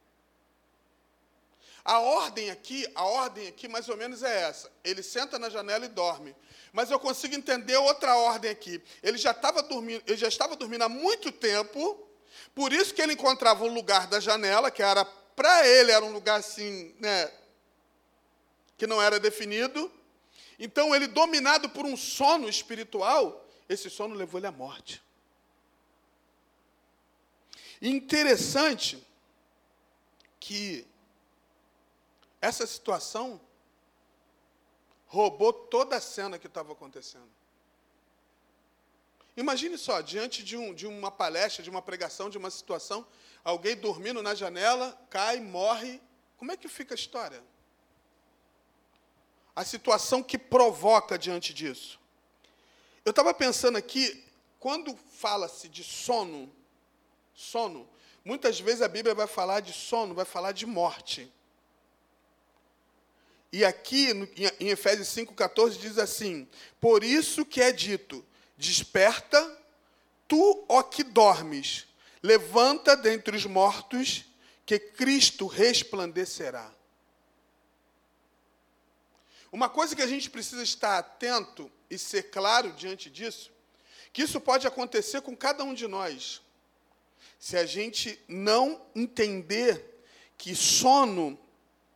A 1.84 1.98
ordem 1.98 2.50
aqui, 2.50 2.86
a 2.94 3.04
ordem 3.04 3.48
aqui 3.48 3.66
mais 3.66 3.88
ou 3.88 3.96
menos 3.96 4.22
é 4.22 4.42
essa. 4.42 4.70
Ele 4.84 5.02
senta 5.02 5.38
na 5.38 5.48
janela 5.48 5.84
e 5.84 5.88
dorme. 5.88 6.34
Mas 6.72 6.90
eu 6.90 7.00
consigo 7.00 7.34
entender 7.34 7.76
outra 7.76 8.16
ordem 8.16 8.50
aqui. 8.50 8.82
Ele 9.02 9.18
já 9.18 9.30
estava 9.30 9.62
dormindo, 9.62 10.02
ele 10.06 10.16
já 10.16 10.28
estava 10.28 10.54
dormindo 10.56 10.82
há 10.82 10.88
muito 10.88 11.32
tempo. 11.32 12.06
Por 12.54 12.72
isso 12.72 12.94
que 12.94 13.00
ele 13.00 13.14
encontrava 13.14 13.64
um 13.64 13.72
lugar 13.72 14.06
da 14.06 14.20
janela, 14.20 14.70
que 14.70 14.82
era 14.82 15.04
para 15.40 15.66
ele 15.66 15.90
era 15.90 16.04
um 16.04 16.12
lugar 16.12 16.38
assim, 16.38 16.94
né, 16.98 17.32
que 18.76 18.86
não 18.86 19.00
era 19.00 19.18
definido. 19.18 19.90
Então 20.58 20.94
ele 20.94 21.06
dominado 21.06 21.70
por 21.70 21.86
um 21.86 21.96
sono 21.96 22.46
espiritual, 22.46 23.48
esse 23.66 23.88
sono 23.88 24.14
levou 24.14 24.38
ele 24.38 24.46
à 24.46 24.52
morte. 24.52 25.02
Interessante 27.80 29.02
que 30.38 30.86
essa 32.40 32.66
situação 32.66 33.40
roubou 35.06 35.52
toda 35.52 35.96
a 35.96 36.00
cena 36.00 36.38
que 36.38 36.46
estava 36.46 36.72
acontecendo. 36.72 37.28
Imagine 39.36 39.76
só, 39.78 40.00
diante 40.00 40.42
de, 40.42 40.56
um, 40.56 40.74
de 40.74 40.86
uma 40.86 41.10
palestra, 41.10 41.62
de 41.62 41.70
uma 41.70 41.82
pregação, 41.82 42.30
de 42.30 42.38
uma 42.38 42.50
situação, 42.50 43.06
alguém 43.44 43.76
dormindo 43.76 44.22
na 44.22 44.34
janela, 44.34 44.98
cai, 45.08 45.40
morre 45.40 46.00
Como 46.36 46.52
é 46.52 46.56
que 46.56 46.68
fica 46.68 46.94
a 46.94 46.96
história? 46.96 47.42
A 49.54 49.64
situação 49.64 50.22
que 50.22 50.38
provoca 50.38 51.18
diante 51.18 51.52
disso. 51.52 51.98
Eu 53.04 53.10
estava 53.10 53.32
pensando 53.34 53.76
aqui, 53.76 54.24
quando 54.58 54.96
fala-se 54.96 55.68
de 55.68 55.82
sono, 55.82 56.52
sono, 57.34 57.88
muitas 58.24 58.60
vezes 58.60 58.82
a 58.82 58.88
Bíblia 58.88 59.14
vai 59.14 59.26
falar 59.26 59.60
de 59.60 59.72
sono, 59.72 60.14
vai 60.14 60.24
falar 60.24 60.52
de 60.52 60.66
morte. 60.66 61.32
E 63.52 63.64
aqui 63.64 64.10
em 64.60 64.68
Efésios 64.68 65.08
5,14 65.08 65.78
diz 65.78 65.98
assim: 65.98 66.48
Por 66.80 67.02
isso 67.02 67.44
que 67.44 67.60
é 67.60 67.72
dito: 67.72 68.24
Desperta, 68.56 69.58
tu, 70.28 70.64
ó 70.68 70.82
que 70.82 71.02
dormes, 71.02 71.86
levanta 72.22 72.96
dentre 72.96 73.36
os 73.36 73.46
mortos, 73.46 74.24
que 74.64 74.78
Cristo 74.78 75.46
resplandecerá. 75.46 76.72
Uma 79.50 79.68
coisa 79.68 79.96
que 79.96 80.02
a 80.02 80.06
gente 80.06 80.30
precisa 80.30 80.62
estar 80.62 80.96
atento 80.96 81.70
e 81.90 81.98
ser 81.98 82.30
claro 82.30 82.72
diante 82.72 83.10
disso, 83.10 83.50
que 84.12 84.22
isso 84.22 84.40
pode 84.40 84.64
acontecer 84.64 85.22
com 85.22 85.36
cada 85.36 85.64
um 85.64 85.74
de 85.74 85.88
nós, 85.88 86.40
se 87.36 87.56
a 87.56 87.66
gente 87.66 88.16
não 88.28 88.80
entender 88.94 90.04
que 90.38 90.54
sono 90.54 91.36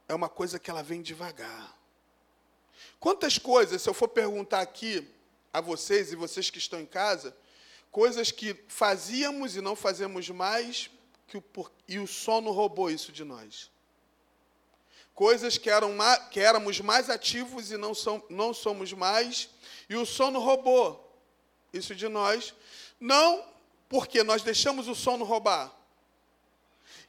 é 0.08 0.14
uma 0.14 0.28
coisa 0.28 0.58
que 0.58 0.70
ela 0.70 0.82
vem 0.82 1.02
devagar. 1.02 1.76
Quantas 2.99 3.38
coisas, 3.38 3.82
se 3.82 3.88
eu 3.88 3.94
for 3.94 4.08
perguntar 4.08 4.61
aqui 4.61 5.06
a 5.52 5.61
vocês 5.61 6.12
e 6.12 6.16
vocês 6.16 6.50
que 6.50 6.58
estão 6.58 6.80
em 6.80 6.87
casa, 6.87 7.37
coisas 7.90 8.30
que 8.30 8.56
fazíamos 8.66 9.56
e 9.56 9.61
não 9.61 9.76
fazemos 9.76 10.28
mais, 10.30 10.90
que 11.26 11.37
o, 11.37 11.44
e 11.87 11.99
o 11.99 12.06
sono 12.06 12.50
roubou 12.50 12.90
isso 12.90 13.12
de 13.12 13.25
nós. 13.25 13.70
Coisas 15.14 15.56
que, 15.56 15.70
eram, 15.70 15.96
que 16.30 16.40
éramos 16.40 16.80
mais 16.80 17.08
ativos 17.08 17.70
e 17.70 17.76
não, 17.76 17.94
são, 17.94 18.23
não 18.28 18.52
somos 18.52 18.92
mais, 18.92 19.49
e 19.88 19.96
o 19.96 20.04
sono 20.04 20.40
roubou 20.40 21.23
isso 21.73 21.94
de 21.94 22.08
nós. 22.08 22.54
Não 22.99 23.44
porque 23.88 24.25
nós 24.25 24.42
deixamos 24.42 24.88
o 24.88 24.94
sono 24.94 25.25
roubar, 25.25 25.73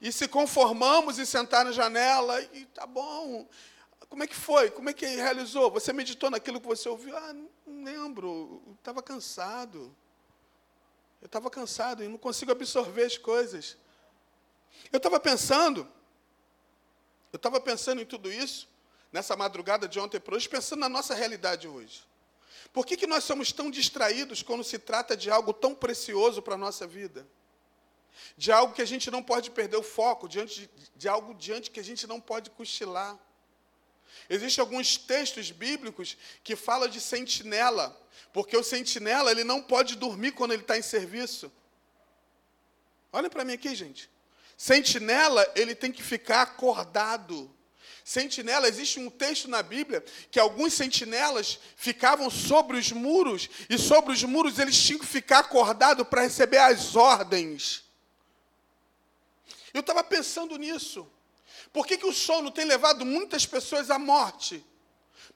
e 0.02 0.12
se 0.12 0.28
conformamos 0.28 1.20
em 1.20 1.26
sentar 1.26 1.66
na 1.66 1.72
janela 1.72 2.42
e 2.54 2.66
tá 2.66 2.86
bom. 2.86 3.48
Como 4.10 4.24
é 4.24 4.28
que 4.28 4.36
foi? 4.36 4.70
Como 4.70 4.90
é 4.90 4.94
que 4.94 5.06
realizou? 5.06 5.72
Você 5.72 5.92
meditou 5.92 6.30
naquilo 6.30 6.62
que 6.62 6.68
você 6.68 6.88
ouviu? 6.88 7.16
Ah, 7.18 7.34
não 7.34 7.84
lembro. 7.84 8.62
Estava 8.78 9.02
cansado. 9.02 9.96
Eu 11.22 11.26
estava 11.26 11.50
cansado 11.50 12.04
e 12.04 12.08
não 12.08 12.18
consigo 12.18 12.52
absorver 12.52 13.04
as 13.04 13.18
coisas. 13.18 13.78
Eu 14.92 14.98
estava 14.98 15.20
pensando, 15.20 15.88
eu 17.34 17.38
estava 17.38 17.60
pensando 17.60 18.02
em 18.02 18.06
tudo 18.06 18.32
isso, 18.32 18.70
nessa 19.12 19.36
madrugada 19.36 19.88
de 19.88 20.00
ontem 20.00 20.20
para 20.20 20.36
hoje, 20.36 20.48
pensando 20.48 20.82
na 20.82 20.90
nossa 20.90 21.16
realidade 21.16 21.68
hoje. 21.68 22.04
Por 22.72 22.86
que, 22.86 22.98
que 22.98 23.08
nós 23.08 23.24
somos 23.24 23.52
tão 23.52 23.72
distraídos 23.72 24.44
quando 24.44 24.64
se 24.64 24.78
trata 24.78 25.16
de 25.16 25.32
algo 25.32 25.54
tão 25.54 25.74
precioso 25.74 26.42
para 26.42 26.56
a 26.56 26.58
nossa 26.58 26.86
vida? 26.86 27.28
De 28.38 28.52
algo 28.52 28.74
que 28.74 28.82
a 28.82 28.88
gente 28.88 29.10
não 29.12 29.24
pode 29.24 29.52
perder 29.52 29.78
o 29.78 29.84
foco, 29.84 30.28
diante 30.28 30.62
de, 30.62 30.70
de 30.96 31.08
algo 31.08 31.34
diante 31.34 31.72
que 31.72 31.80
a 31.80 31.84
gente 31.84 32.08
não 32.08 32.20
pode 32.20 32.50
cochilar. 32.50 33.18
Existem 34.30 34.62
alguns 34.62 34.98
textos 34.98 35.52
bíblicos 35.52 36.18
que 36.44 36.56
falam 36.56 36.88
de 36.88 37.00
sentinela, 37.00 37.96
porque 38.34 38.58
o 38.58 38.64
sentinela 38.64 39.32
ele 39.32 39.44
não 39.44 39.62
pode 39.62 39.96
dormir 39.96 40.32
quando 40.32 40.54
ele 40.54 40.62
está 40.62 40.78
em 40.78 40.82
serviço. 40.82 41.52
Olha 43.12 43.30
para 43.30 43.46
mim 43.46 43.54
aqui, 43.54 43.74
gente. 43.76 44.10
Sentinela, 44.58 45.46
ele 45.56 45.76
tem 45.76 45.92
que 45.92 46.04
ficar 46.04 46.42
acordado. 46.42 47.50
Sentinela, 48.04 48.68
existe 48.68 49.00
um 49.00 49.10
texto 49.10 49.48
na 49.48 49.64
Bíblia 49.64 50.04
que 50.30 50.40
alguns 50.40 50.74
sentinelas 50.74 51.60
ficavam 51.76 52.30
sobre 52.30 52.78
os 52.78 52.92
muros, 52.92 53.50
e 53.70 53.78
sobre 53.78 54.14
os 54.14 54.24
muros 54.24 54.60
eles 54.60 54.78
tinham 54.78 55.00
que 55.00 55.08
ficar 55.08 55.40
acordados 55.40 56.08
para 56.08 56.22
receber 56.22 56.58
as 56.58 56.96
ordens. 56.96 57.85
Eu 59.76 59.82
estava 59.82 60.02
pensando 60.06 60.58
nisso. 60.58 61.06
Por 61.74 61.86
que, 61.86 61.98
que 61.98 62.06
o 62.06 62.14
sono 62.14 62.50
tem 62.50 62.64
levado 62.64 63.06
muitas 63.06 63.46
pessoas 63.46 63.92
à 63.92 64.00
morte? 64.00 64.66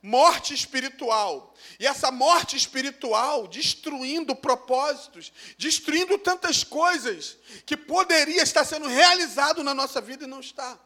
Morte 0.02 0.54
espiritual. 0.54 1.54
E 1.78 1.86
essa 1.86 2.10
morte 2.10 2.56
espiritual 2.56 3.50
destruindo 3.50 4.34
propósitos, 4.34 5.34
destruindo 5.58 6.18
tantas 6.18 6.64
coisas 6.64 7.38
que 7.66 7.76
poderia 7.76 8.42
estar 8.42 8.64
sendo 8.64 8.88
realizado 8.88 9.62
na 9.62 9.74
nossa 9.74 10.00
vida 10.00 10.24
e 10.24 10.28
não 10.28 10.40
está, 10.40 10.80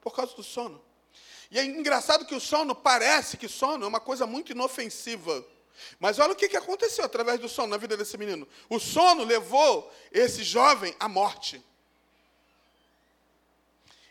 por 0.00 0.14
causa 0.14 0.36
do 0.36 0.44
sono. 0.44 0.80
E 1.50 1.58
é 1.58 1.64
engraçado 1.64 2.24
que 2.24 2.34
o 2.36 2.40
sono 2.40 2.76
parece 2.76 3.36
que 3.36 3.48
sono 3.48 3.84
é 3.84 3.88
uma 3.88 3.98
coisa 3.98 4.24
muito 4.24 4.52
inofensiva. 4.52 5.44
Mas 5.98 6.20
olha 6.20 6.32
o 6.32 6.36
que 6.36 6.56
aconteceu 6.56 7.04
através 7.04 7.40
do 7.40 7.48
sono 7.48 7.66
na 7.66 7.76
vida 7.76 7.96
desse 7.96 8.16
menino. 8.16 8.46
O 8.68 8.78
sono 8.78 9.24
levou 9.24 9.92
esse 10.12 10.44
jovem 10.44 10.94
à 11.00 11.08
morte. 11.08 11.60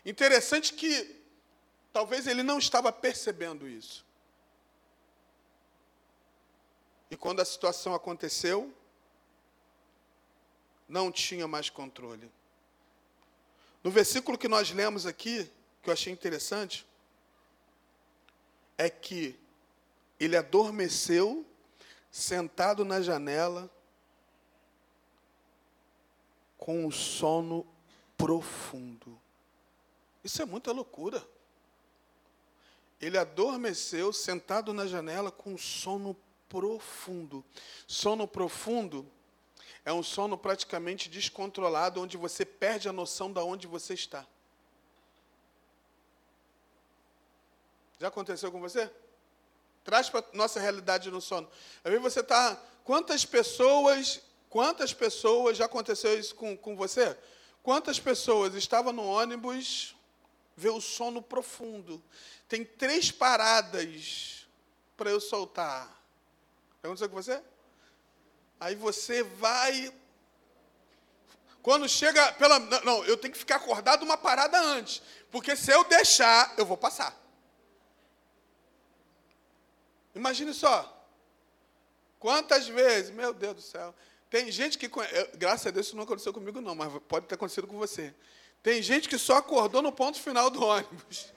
Interessante 0.04 0.72
que 0.72 1.20
talvez 1.92 2.26
ele 2.26 2.42
não 2.42 2.58
estava 2.58 2.90
percebendo 2.92 3.68
isso. 3.68 4.04
E 7.10 7.16
quando 7.16 7.40
a 7.40 7.44
situação 7.44 7.94
aconteceu, 7.94 8.72
não 10.88 11.10
tinha 11.10 11.46
mais 11.46 11.68
controle. 11.68 12.30
No 13.82 13.90
versículo 13.90 14.38
que 14.38 14.48
nós 14.48 14.70
lemos 14.70 15.06
aqui, 15.06 15.50
que 15.82 15.90
eu 15.90 15.92
achei 15.92 16.12
interessante, 16.12 16.86
é 18.78 18.88
que 18.88 19.38
ele 20.18 20.36
adormeceu, 20.36 21.44
sentado 22.10 22.84
na 22.84 23.00
janela, 23.00 23.70
com 26.56 26.86
um 26.86 26.90
sono 26.90 27.66
profundo. 28.16 29.19
Isso 30.22 30.40
é 30.42 30.44
muita 30.44 30.72
loucura. 30.72 31.26
Ele 33.00 33.16
adormeceu 33.16 34.12
sentado 34.12 34.72
na 34.72 34.86
janela 34.86 35.30
com 35.30 35.56
sono 35.56 36.16
profundo. 36.48 37.44
Sono 37.86 38.28
profundo 38.28 39.06
é 39.84 39.92
um 39.92 40.02
sono 40.02 40.36
praticamente 40.36 41.08
descontrolado, 41.08 42.00
onde 42.00 42.16
você 42.16 42.44
perde 42.44 42.88
a 42.88 42.92
noção 42.92 43.32
de 43.32 43.40
onde 43.40 43.66
você 43.66 43.94
está. 43.94 44.26
Já 47.98 48.08
aconteceu 48.08 48.52
com 48.52 48.60
você? 48.60 48.90
Traz 49.84 50.10
para 50.10 50.24
nossa 50.32 50.60
realidade 50.60 51.10
no 51.10 51.20
sono. 51.20 51.48
Vezes 51.82 52.00
você 52.00 52.20
está. 52.20 52.60
Quantas 52.84 53.24
pessoas, 53.24 54.20
quantas 54.48 54.92
pessoas 54.92 55.56
já 55.56 55.64
aconteceu 55.64 56.18
isso 56.18 56.34
com, 56.34 56.56
com 56.56 56.76
você? 56.76 57.16
Quantas 57.62 57.98
pessoas 57.98 58.54
estavam 58.54 58.92
no 58.92 59.04
ônibus 59.04 59.94
vê 60.60 60.68
o 60.68 60.80
sono 60.80 61.22
profundo. 61.22 62.02
Tem 62.46 62.64
três 62.64 63.10
paradas 63.10 64.46
para 64.94 65.10
eu 65.10 65.18
soltar. 65.18 65.88
Aconteceu 66.82 67.08
com 67.08 67.16
você? 67.16 67.42
Aí 68.58 68.74
você 68.74 69.22
vai. 69.22 69.92
Quando 71.62 71.88
chega 71.88 72.32
pela. 72.34 72.58
Não, 72.58 73.02
eu 73.06 73.16
tenho 73.16 73.32
que 73.32 73.38
ficar 73.38 73.56
acordado 73.56 74.02
uma 74.02 74.18
parada 74.18 74.60
antes. 74.60 75.02
Porque 75.30 75.56
se 75.56 75.72
eu 75.72 75.82
deixar, 75.84 76.54
eu 76.58 76.66
vou 76.66 76.76
passar. 76.76 77.18
Imagine 80.14 80.52
só. 80.52 80.96
Quantas 82.18 82.68
vezes, 82.68 83.10
meu 83.10 83.32
Deus 83.32 83.54
do 83.54 83.62
céu. 83.62 83.94
Tem 84.28 84.52
gente 84.52 84.76
que. 84.76 84.90
Graças 85.38 85.66
a 85.66 85.70
Deus 85.70 85.86
isso 85.86 85.96
não 85.96 86.04
aconteceu 86.04 86.34
comigo, 86.34 86.60
não, 86.60 86.74
mas 86.74 86.92
pode 87.08 87.26
ter 87.26 87.36
acontecido 87.36 87.66
com 87.66 87.78
você. 87.78 88.14
Tem 88.62 88.82
gente 88.82 89.08
que 89.08 89.16
só 89.16 89.36
acordou 89.36 89.80
no 89.80 89.92
ponto 89.92 90.20
final 90.20 90.50
do 90.50 90.62
ônibus. 90.62 91.32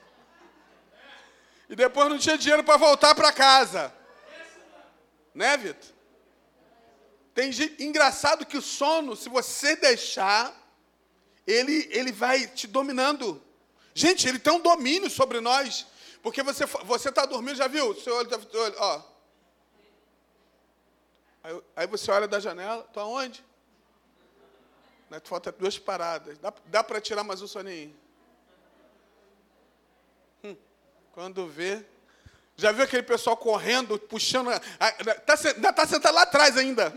E 1.68 1.74
depois 1.74 2.08
não 2.08 2.18
tinha 2.18 2.36
dinheiro 2.36 2.62
para 2.62 2.76
voltar 2.76 3.14
para 3.14 3.32
casa. 3.32 3.92
Né, 5.34 5.56
Vitor? 5.56 5.94
Tem 7.34 7.50
gente, 7.50 7.82
engraçado 7.82 8.46
que 8.46 8.56
o 8.56 8.62
sono, 8.62 9.16
se 9.16 9.28
você 9.28 9.74
deixar, 9.74 10.54
ele, 11.46 11.88
ele 11.90 12.12
vai 12.12 12.46
te 12.46 12.66
dominando. 12.66 13.42
Gente, 13.92 14.28
ele 14.28 14.38
tem 14.38 14.52
um 14.52 14.60
domínio 14.60 15.10
sobre 15.10 15.40
nós. 15.40 15.86
Porque 16.22 16.42
você 16.42 16.64
você 16.64 17.08
está 17.08 17.26
dormindo, 17.26 17.56
já 17.56 17.66
viu? 17.66 17.94
Seu 18.00 18.14
olho, 18.14 18.28
tá, 18.28 18.38
ó. 18.78 19.02
Aí, 21.42 21.62
aí 21.76 21.86
você 21.86 22.10
olha 22.10 22.28
da 22.28 22.40
janela, 22.40 22.84
está 22.88 23.04
onde? 23.04 23.44
Né? 25.10 25.20
Falta 25.24 25.52
duas 25.52 25.78
paradas. 25.78 26.38
Dá, 26.38 26.52
dá 26.66 26.84
para 26.84 27.00
tirar 27.00 27.24
mais 27.24 27.42
um 27.42 27.46
soninho? 27.46 27.94
Hum, 30.42 30.56
quando 31.12 31.46
vê. 31.46 31.84
Já 32.56 32.70
viu 32.70 32.84
aquele 32.84 33.02
pessoal 33.02 33.36
correndo, 33.36 33.98
puxando. 33.98 34.50
Está 34.50 35.72
tá 35.72 35.86
sentado 35.86 36.14
lá 36.14 36.22
atrás 36.22 36.56
ainda. 36.56 36.96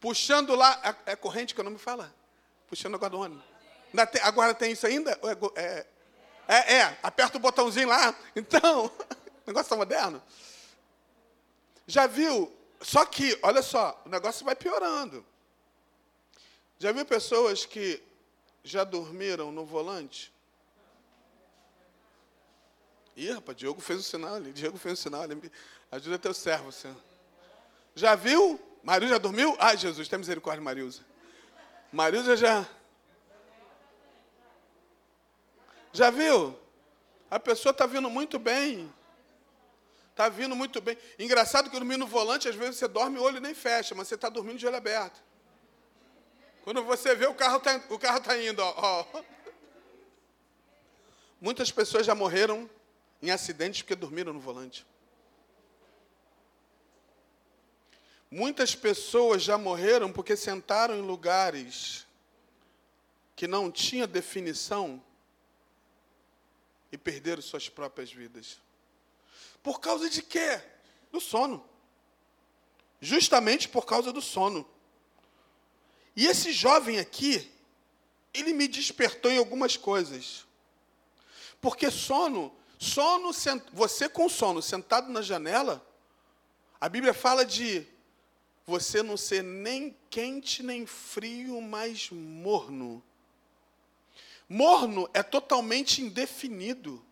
Puxando 0.00 0.54
lá. 0.54 0.80
É, 1.06 1.12
é 1.12 1.16
corrente 1.16 1.54
que 1.54 1.60
eu 1.60 1.64
não 1.64 1.72
me 1.72 1.78
fala? 1.78 2.12
Puxando 2.68 2.94
agora 2.94 3.10
do 3.10 3.20
ônibus. 3.20 3.44
Agora 4.22 4.54
tem 4.54 4.72
isso 4.72 4.86
ainda? 4.86 5.18
É, 5.54 5.62
é, 5.62 5.86
É, 6.48 6.74
é, 6.76 6.98
aperta 7.02 7.38
o 7.38 7.40
botãozinho 7.40 7.88
lá. 7.88 8.14
Então, 8.34 8.90
negócio 9.46 9.66
está 9.66 9.76
moderno. 9.76 10.22
Já 11.86 12.06
viu? 12.06 12.52
Só 12.80 13.04
que, 13.06 13.38
olha 13.42 13.62
só, 13.62 14.00
o 14.04 14.08
negócio 14.08 14.44
vai 14.44 14.54
piorando. 14.54 15.24
Já 16.78 16.92
viu 16.92 17.04
pessoas 17.04 17.64
que 17.64 18.02
já 18.62 18.84
dormiram 18.84 19.50
no 19.50 19.64
volante? 19.64 20.32
Ih, 23.16 23.32
rapaz, 23.32 23.56
Diogo 23.56 23.80
fez 23.80 24.00
o 24.00 24.02
sinal 24.02 24.34
ali. 24.34 24.52
Diogo 24.52 24.76
fez 24.76 24.98
o 24.98 25.02
sinal 25.02 25.22
ali. 25.22 25.50
Ajuda 25.90 26.18
teu 26.18 26.34
servo, 26.34 26.70
Senhor. 26.70 26.96
Já 27.94 28.14
viu? 28.14 28.60
Marilza 28.82 29.14
já 29.14 29.18
dormiu? 29.18 29.56
Ai, 29.58 29.76
Jesus, 29.76 30.06
tem 30.06 30.18
misericórdia, 30.18 30.62
Marilza. 30.62 31.02
Marilza 31.90 32.36
já. 32.36 32.68
Já 35.92 36.10
viu? 36.10 36.58
A 37.30 37.40
pessoa 37.40 37.70
está 37.70 37.86
vindo 37.86 38.10
muito 38.10 38.38
bem. 38.38 38.92
Está 40.10 40.28
vindo 40.28 40.54
muito 40.54 40.80
bem. 40.80 40.96
Engraçado 41.18 41.70
que 41.70 41.76
dormir 41.76 41.96
no 41.96 42.06
volante, 42.06 42.48
às 42.48 42.54
vezes 42.54 42.76
você 42.76 42.86
dorme 42.86 43.18
o 43.18 43.22
olho 43.22 43.40
nem 43.40 43.54
fecha, 43.54 43.94
mas 43.94 44.08
você 44.08 44.14
está 44.14 44.28
dormindo 44.28 44.58
de 44.58 44.66
olho 44.66 44.76
aberto. 44.76 45.22
Quando 46.66 46.82
você 46.82 47.14
vê, 47.14 47.28
o 47.28 47.34
carro 47.34 47.58
está 47.58 47.80
o 47.90 47.96
carro 47.96 48.20
tá 48.20 48.36
indo. 48.42 48.60
Ó, 48.60 48.74
ó. 48.76 49.22
Muitas 51.40 51.70
pessoas 51.70 52.04
já 52.04 52.12
morreram 52.12 52.68
em 53.22 53.30
acidentes 53.30 53.82
porque 53.82 53.94
dormiram 53.94 54.32
no 54.32 54.40
volante. 54.40 54.84
Muitas 58.28 58.74
pessoas 58.74 59.44
já 59.44 59.56
morreram 59.56 60.12
porque 60.12 60.36
sentaram 60.36 60.96
em 60.96 61.02
lugares 61.02 62.04
que 63.36 63.46
não 63.46 63.70
tinha 63.70 64.04
definição 64.04 65.00
e 66.90 66.98
perderam 66.98 67.42
suas 67.42 67.68
próprias 67.68 68.12
vidas. 68.12 68.58
Por 69.62 69.78
causa 69.78 70.10
de 70.10 70.20
quê? 70.20 70.60
Do 71.12 71.20
sono. 71.20 71.64
Justamente 73.00 73.68
por 73.68 73.86
causa 73.86 74.12
do 74.12 74.20
sono. 74.20 74.68
E 76.16 76.26
esse 76.26 76.50
jovem 76.50 76.98
aqui, 76.98 77.52
ele 78.32 78.54
me 78.54 78.66
despertou 78.66 79.30
em 79.30 79.36
algumas 79.36 79.76
coisas. 79.76 80.46
Porque 81.60 81.90
sono, 81.90 82.52
sono, 82.78 83.30
você 83.72 84.08
com 84.08 84.28
sono 84.28 84.62
sentado 84.62 85.12
na 85.12 85.20
janela, 85.20 85.86
a 86.80 86.88
Bíblia 86.88 87.12
fala 87.12 87.44
de 87.44 87.86
você 88.66 89.02
não 89.02 89.16
ser 89.16 89.44
nem 89.44 89.96
quente 90.10 90.62
nem 90.62 90.86
frio, 90.86 91.60
mas 91.60 92.10
morno. 92.10 93.02
Morno 94.48 95.08
é 95.12 95.22
totalmente 95.22 96.00
indefinido. 96.00 97.04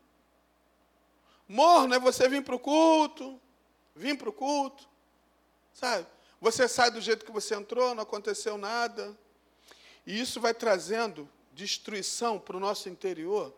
Morno 1.49 1.95
é 1.95 1.99
você 1.99 2.29
vir 2.29 2.43
para 2.43 2.55
o 2.55 2.59
culto, 2.59 3.41
vir 3.95 4.17
para 4.17 4.31
o 4.31 4.33
culto, 4.33 4.89
sabe? 5.75 6.07
Você 6.41 6.69
sai 6.69 6.91
do 6.91 7.01
jeito 7.01 7.25
que 7.25 7.33
você 7.33 7.55
entrou, 7.55 7.95
não 7.95 8.03
aconteceu 8.03 8.59
nada. 8.59 9.17
E 10.07 10.21
isso 10.21 10.41
vai 10.41 10.53
trazendo 10.53 11.29
destruição 11.53 12.39
para 12.39 12.57
o 12.57 12.61
nosso 12.61 12.89
interior. 12.89 13.55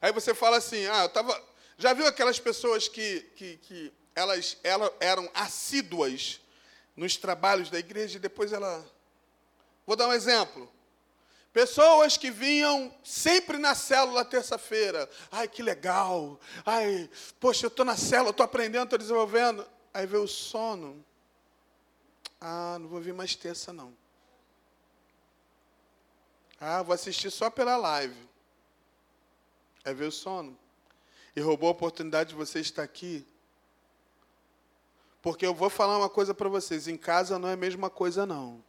Aí 0.00 0.12
você 0.12 0.34
fala 0.34 0.56
assim, 0.56 0.86
ah, 0.86 1.04
eu 1.04 1.08
tava. 1.08 1.42
Já 1.76 1.92
viu 1.92 2.06
aquelas 2.06 2.38
pessoas 2.38 2.88
que, 2.88 3.20
que, 3.36 3.56
que 3.58 3.92
elas, 4.14 4.56
elas 4.62 4.90
eram 5.00 5.30
assíduas 5.34 6.40
nos 6.96 7.16
trabalhos 7.16 7.70
da 7.70 7.78
igreja 7.78 8.16
e 8.16 8.20
depois 8.20 8.52
ela. 8.52 8.84
Vou 9.86 9.96
dar 9.96 10.08
um 10.08 10.12
exemplo. 10.12 10.70
Pessoas 11.52 12.16
que 12.16 12.30
vinham 12.30 12.92
sempre 13.04 13.58
na 13.58 13.74
célula 13.74 14.24
terça-feira. 14.24 15.08
Ai, 15.30 15.46
que 15.46 15.62
legal. 15.62 16.40
Ai, 16.64 17.10
poxa, 17.38 17.66
eu 17.66 17.68
estou 17.68 17.84
na 17.84 17.96
célula, 17.96 18.30
estou 18.30 18.44
aprendendo, 18.44 18.84
estou 18.84 18.98
desenvolvendo. 18.98 19.66
Aí 19.92 20.06
veio 20.06 20.22
o 20.22 20.28
sono. 20.28 21.04
Ah, 22.44 22.76
não 22.80 22.88
vou 22.88 23.00
vir 23.00 23.14
mais 23.14 23.36
terça, 23.36 23.72
não. 23.72 23.94
Ah, 26.60 26.82
vou 26.82 26.92
assistir 26.92 27.30
só 27.30 27.48
pela 27.48 27.76
live. 27.76 28.16
É 29.84 29.94
ver 29.94 30.06
o 30.06 30.12
sono. 30.12 30.58
E 31.36 31.40
roubou 31.40 31.68
a 31.68 31.72
oportunidade 31.72 32.30
de 32.30 32.34
você 32.34 32.58
estar 32.58 32.82
aqui. 32.82 33.24
Porque 35.22 35.46
eu 35.46 35.54
vou 35.54 35.70
falar 35.70 35.96
uma 35.98 36.10
coisa 36.10 36.34
para 36.34 36.48
vocês: 36.48 36.88
em 36.88 36.96
casa 36.96 37.38
não 37.38 37.48
é 37.48 37.52
a 37.52 37.56
mesma 37.56 37.88
coisa, 37.88 38.26
não. 38.26 38.60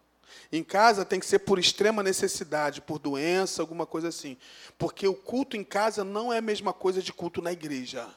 Em 0.52 0.64
casa 0.64 1.04
tem 1.04 1.20
que 1.20 1.26
ser 1.26 1.40
por 1.40 1.58
extrema 1.58 2.04
necessidade, 2.04 2.80
por 2.80 3.00
doença, 3.00 3.64
alguma 3.64 3.88
coisa 3.88 4.10
assim. 4.10 4.38
Porque 4.78 5.08
o 5.08 5.16
culto 5.16 5.58
em 5.58 5.64
casa 5.64 6.04
não 6.04 6.32
é 6.32 6.38
a 6.38 6.42
mesma 6.42 6.74
coisa 6.74 7.02
de 7.02 7.12
culto 7.12 7.42
na 7.42 7.52
igreja. 7.52 8.08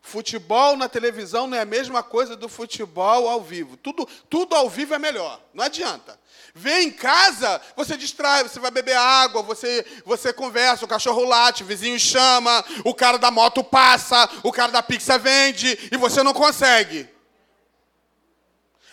Futebol 0.00 0.76
na 0.76 0.88
televisão 0.88 1.46
não 1.46 1.56
é 1.56 1.62
a 1.62 1.66
mesma 1.66 2.02
coisa 2.02 2.36
do 2.36 2.48
futebol 2.48 3.28
ao 3.28 3.42
vivo. 3.42 3.76
Tudo, 3.76 4.06
tudo 4.30 4.54
ao 4.54 4.70
vivo 4.70 4.94
é 4.94 4.98
melhor. 4.98 5.40
Não 5.52 5.64
adianta. 5.64 6.18
Vê 6.54 6.80
em 6.80 6.90
casa, 6.90 7.60
você 7.74 7.96
distrai, 7.96 8.42
você 8.42 8.58
vai 8.60 8.70
beber 8.70 8.96
água, 8.96 9.42
você, 9.42 9.84
você 10.04 10.32
conversa, 10.32 10.84
o 10.84 10.88
cachorro 10.88 11.24
late, 11.24 11.62
o 11.62 11.66
vizinho 11.66 11.98
chama, 11.98 12.64
o 12.84 12.94
cara 12.94 13.18
da 13.18 13.30
moto 13.30 13.62
passa, 13.64 14.28
o 14.42 14.52
cara 14.52 14.72
da 14.72 14.82
pizza 14.82 15.18
vende 15.18 15.78
e 15.92 15.96
você 15.96 16.22
não 16.22 16.32
consegue. 16.32 17.08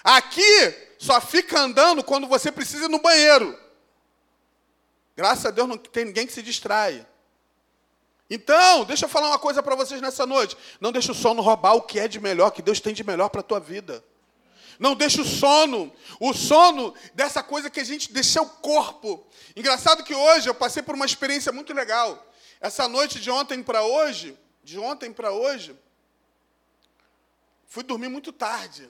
Aqui 0.04 0.76
só 1.00 1.22
fica 1.22 1.60
andando 1.60 2.04
quando 2.04 2.28
você 2.28 2.52
precisa 2.52 2.86
ir 2.86 2.90
no 2.90 3.00
banheiro. 3.00 3.58
Graças 5.16 5.46
a 5.46 5.52
Deus 5.52 5.68
não 5.68 5.78
tem 5.78 6.06
ninguém 6.06 6.26
que 6.26 6.34
se 6.34 6.42
distrai. 6.42 7.06
Então, 8.30 8.86
deixa 8.86 9.06
eu 9.06 9.10
falar 9.10 9.28
uma 9.28 9.40
coisa 9.40 9.62
para 9.62 9.76
vocês 9.76 10.02
nessa 10.02 10.26
noite. 10.26 10.58
Não 10.80 10.92
deixe 10.92 11.12
o 11.12 11.16
sono 11.16 11.42
roubar 11.42 11.76
o 11.76 11.82
que 11.82 12.00
é 12.00 12.08
de 12.08 12.20
melhor, 12.20 12.52
que 12.52 12.62
Deus 12.62 12.80
tem 12.80 12.94
de 12.94 13.04
melhor 13.04 13.30
para 13.30 13.42
a 13.42 13.44
tua 13.44 13.60
vida. 13.60 14.04
Não 14.80 14.96
deixe 14.96 15.22
o 15.22 15.26
sono, 15.26 15.94
o 16.20 16.34
sono 16.34 16.94
dessa 17.14 17.44
coisa 17.44 17.70
que 17.70 17.80
a 17.80 17.84
gente 17.84 18.12
deixa 18.12 18.42
o 18.42 18.50
corpo. 18.50 19.26
Engraçado 19.56 20.04
que 20.04 20.16
hoje 20.16 20.50
eu 20.50 20.56
passei 20.56 20.82
por 20.82 20.96
uma 20.96 21.06
experiência 21.06 21.52
muito 21.52 21.74
legal. 21.74 22.32
Essa 22.60 22.88
noite 22.88 23.20
de 23.20 23.30
ontem 23.30 23.62
para 23.62 23.84
hoje, 23.84 24.38
de 24.64 24.80
ontem 24.80 25.12
para 25.12 25.32
hoje, 25.32 25.78
fui 27.68 27.84
dormir 27.84 28.10
muito 28.10 28.32
tarde. 28.32 28.90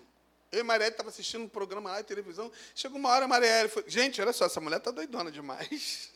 Eu 0.51 0.59
e 0.59 0.63
Marielle 0.63 0.93
estava 0.93 1.09
assistindo 1.09 1.45
um 1.45 1.49
programa 1.49 1.89
lá 1.89 2.01
de 2.01 2.07
televisão. 2.07 2.51
Chegou 2.75 2.99
uma 2.99 3.09
hora, 3.09 3.25
a 3.25 3.27
Marielle 3.27 3.67
foi, 3.67 3.83
gente, 3.87 4.21
olha 4.21 4.31
só, 4.31 4.45
essa 4.45 4.61
mulher 4.61 4.77
está 4.77 4.91
doidona 4.91 5.31
demais. 5.31 6.09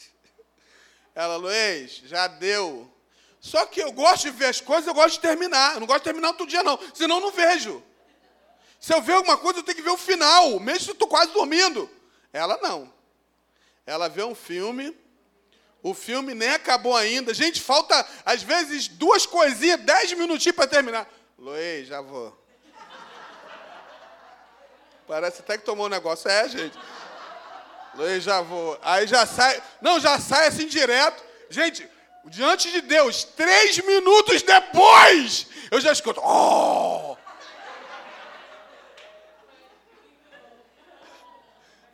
Ela, 1.16 1.36
Luiz, 1.38 2.04
já 2.06 2.28
deu. 2.28 2.94
Só 3.48 3.66
que 3.66 3.80
eu 3.80 3.94
gosto 3.94 4.24
de 4.24 4.32
ver 4.32 4.48
as 4.48 4.60
coisas, 4.60 4.86
eu 4.86 4.94
gosto 4.94 5.14
de 5.16 5.22
terminar. 5.22 5.76
Eu 5.76 5.80
não 5.80 5.88
gosto 5.88 6.00
de 6.00 6.04
terminar 6.04 6.28
outro 6.28 6.46
dia, 6.46 6.62
não. 6.64 6.78
Senão 6.94 7.16
eu 7.16 7.22
não 7.22 7.32
vejo. 7.32 7.82
Se 8.78 8.94
eu 8.94 9.02
ver 9.02 9.14
alguma 9.14 9.38
coisa, 9.38 9.60
eu 9.60 9.64
tenho 9.64 9.78
que 9.78 9.82
ver 9.82 9.90
o 9.90 9.98
final, 9.98 10.60
mesmo 10.60 10.82
se 10.82 10.90
eu 10.90 10.94
estou 10.94 11.08
quase 11.08 11.32
dormindo. 11.32 11.90
Ela 12.34 12.60
não. 12.62 12.92
Ela 13.86 14.10
vê 14.10 14.22
um 14.22 14.36
filme, 14.36 14.94
o 15.82 15.94
filme 15.94 16.36
nem 16.36 16.50
acabou 16.50 16.94
ainda. 16.94 17.34
Gente, 17.34 17.62
falta, 17.62 18.06
às 18.26 18.44
vezes, 18.44 18.90
duas 18.90 19.26
coisinhas, 19.26 19.80
dez 19.80 20.12
minutinhos 20.12 20.56
para 20.56 20.68
terminar. 20.68 21.10
Luiz, 21.40 21.88
já 21.88 22.02
vou. 22.02 22.38
Parece 25.08 25.40
até 25.40 25.58
que 25.58 25.64
tomou 25.64 25.86
um 25.86 25.90
negócio. 25.90 26.30
É, 26.30 26.50
gente. 26.50 26.78
Luiz, 27.96 28.26
já 28.26 28.42
vou. 28.42 28.78
Aí 28.82 29.08
já 29.08 29.26
sai. 29.26 29.64
Não, 29.80 30.02
já 30.02 30.20
sai 30.20 30.48
assim 30.48 30.68
direto. 30.68 31.24
Gente, 31.50 31.90
diante 32.30 32.72
de 32.72 32.82
Deus, 32.82 33.24
três 33.24 33.78
minutos 33.80 34.42
depois, 34.42 35.48
eu 35.72 35.80
já 35.80 35.92
escuto. 35.92 36.22
Oh! 36.24 37.18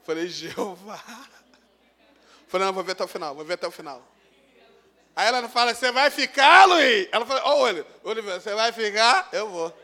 Falei, 0.03 0.27
Jeová. 0.27 1.01
Falei, 2.47 2.67
não, 2.67 2.73
vou 2.73 2.83
ver 2.83 2.91
até 2.91 3.03
o 3.03 3.07
final, 3.07 3.33
vou 3.33 3.45
ver 3.45 3.53
até 3.53 3.67
o 3.67 3.71
final. 3.71 4.05
Aí 5.15 5.27
ela 5.27 5.47
fala, 5.47 5.73
você 5.73 5.91
vai 5.91 6.09
ficar, 6.09 6.65
Luiz? 6.65 7.07
Ela 7.11 7.25
fala, 7.25 7.41
ó, 7.45 7.55
oh, 7.55 7.61
olho, 8.03 8.23
você 8.23 8.53
vai 8.53 8.71
ficar? 8.71 9.29
Eu 9.31 9.49
vou. 9.49 9.82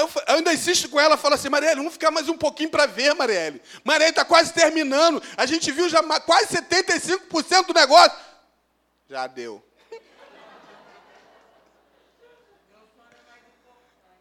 Eu, 0.00 0.08
ainda 0.26 0.52
insisto 0.52 0.88
com 0.88 0.98
ela, 0.98 1.16
falo 1.16 1.34
assim, 1.34 1.48
Marielle, 1.48 1.76
vamos 1.76 1.92
ficar 1.92 2.10
mais 2.10 2.28
um 2.28 2.36
pouquinho 2.36 2.70
para 2.70 2.86
ver, 2.86 3.14
Marielle. 3.14 3.60
Marielle 3.84 4.10
está 4.10 4.24
quase 4.24 4.52
terminando. 4.52 5.22
A 5.36 5.46
gente 5.46 5.70
viu 5.72 5.88
já 5.88 6.02
quase 6.20 6.56
75% 6.56 7.66
do 7.66 7.74
negócio. 7.74 8.18
Já 9.08 9.26
deu. 9.26 9.62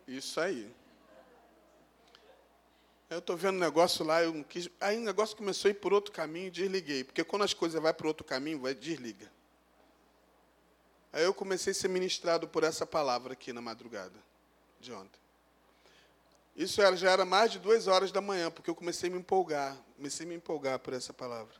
Isso 0.08 0.40
aí. 0.40 0.72
Eu 3.10 3.20
estou 3.20 3.38
vendo 3.38 3.56
um 3.56 3.60
negócio 3.60 4.04
lá, 4.04 4.24
eu 4.24 4.44
quis, 4.44 4.70
aí 4.82 4.98
o 4.98 5.02
negócio 5.02 5.38
começou 5.38 5.70
a 5.70 5.72
ir 5.72 5.76
por 5.76 5.94
outro 5.94 6.12
caminho 6.12 6.48
e 6.48 6.52
desliguei. 6.52 7.04
Porque 7.04 7.24
quando 7.24 7.44
as 7.44 7.54
coisas 7.54 7.82
vão 7.82 7.94
para 7.94 8.08
outro 8.08 8.26
caminho, 8.26 8.60
vai 8.60 8.74
desliga. 8.74 9.32
Aí 11.14 11.24
eu 11.24 11.34
comecei 11.34 11.72
a 11.72 11.74
ser 11.74 11.88
ministrado 11.88 12.48
por 12.48 12.64
essa 12.64 12.86
palavra 12.86 13.34
aqui 13.34 13.54
na 13.54 13.62
madrugada 13.62 14.20
de 14.80 14.92
ontem. 14.92 15.25
Isso 16.56 16.82
já 16.96 17.12
era 17.12 17.26
mais 17.26 17.52
de 17.52 17.60
duas 17.60 17.88
horas 17.88 18.12
da 18.12 18.22
manhã, 18.22 18.50
porque 18.50 18.70
eu 18.70 18.76
comecei 18.76 19.10
a 19.10 19.12
me 19.12 19.20
empolgar, 19.20 19.76
comecei 19.98 20.26
a 20.26 20.30
me 20.30 20.36
empolgar 20.36 20.80
por 20.80 20.94
essa 20.94 21.14
palavra. 21.14 21.54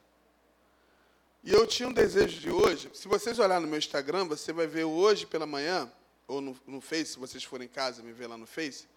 E 1.44 1.52
eu 1.52 1.68
tinha 1.68 1.90
um 1.90 1.94
desejo 1.94 2.40
de 2.40 2.50
hoje. 2.50 2.90
Se 2.94 3.08
vocês 3.08 3.38
olharem 3.38 3.64
no 3.64 3.70
meu 3.70 3.78
Instagram, 3.78 4.26
você 4.26 4.54
vai 4.54 4.68
ver 4.68 4.86
hoje 4.86 5.26
pela 5.26 5.46
manhã, 5.46 5.92
ou 6.28 6.40
no, 6.40 6.58
no 6.66 6.82
Face, 6.82 7.14
se 7.14 7.20
vocês 7.20 7.44
forem 7.44 7.66
em 7.66 7.70
casa 7.70 8.02
me 8.02 8.14
ver 8.14 8.28
lá 8.28 8.38
no 8.38 8.48
Face. 8.48 8.88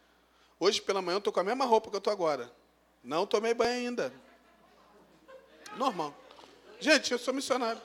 Hoje 0.61 0.81
pela 0.81 1.03
manhã 1.03 1.17
eu 1.17 1.19
estou 1.19 1.33
com 1.33 1.41
a 1.41 1.45
mesma 1.45 1.65
roupa 1.65 1.91
que 1.91 1.97
eu 1.97 1.99
estou 1.99 2.13
agora. 2.13 2.51
Não 3.03 3.27
tomei 3.27 3.53
banho 3.53 3.73
ainda. 3.73 4.13
Normal. 5.77 6.15
Gente, 6.81 7.13
eu 7.13 7.19
sou 7.19 7.35
missionário. 7.35 7.81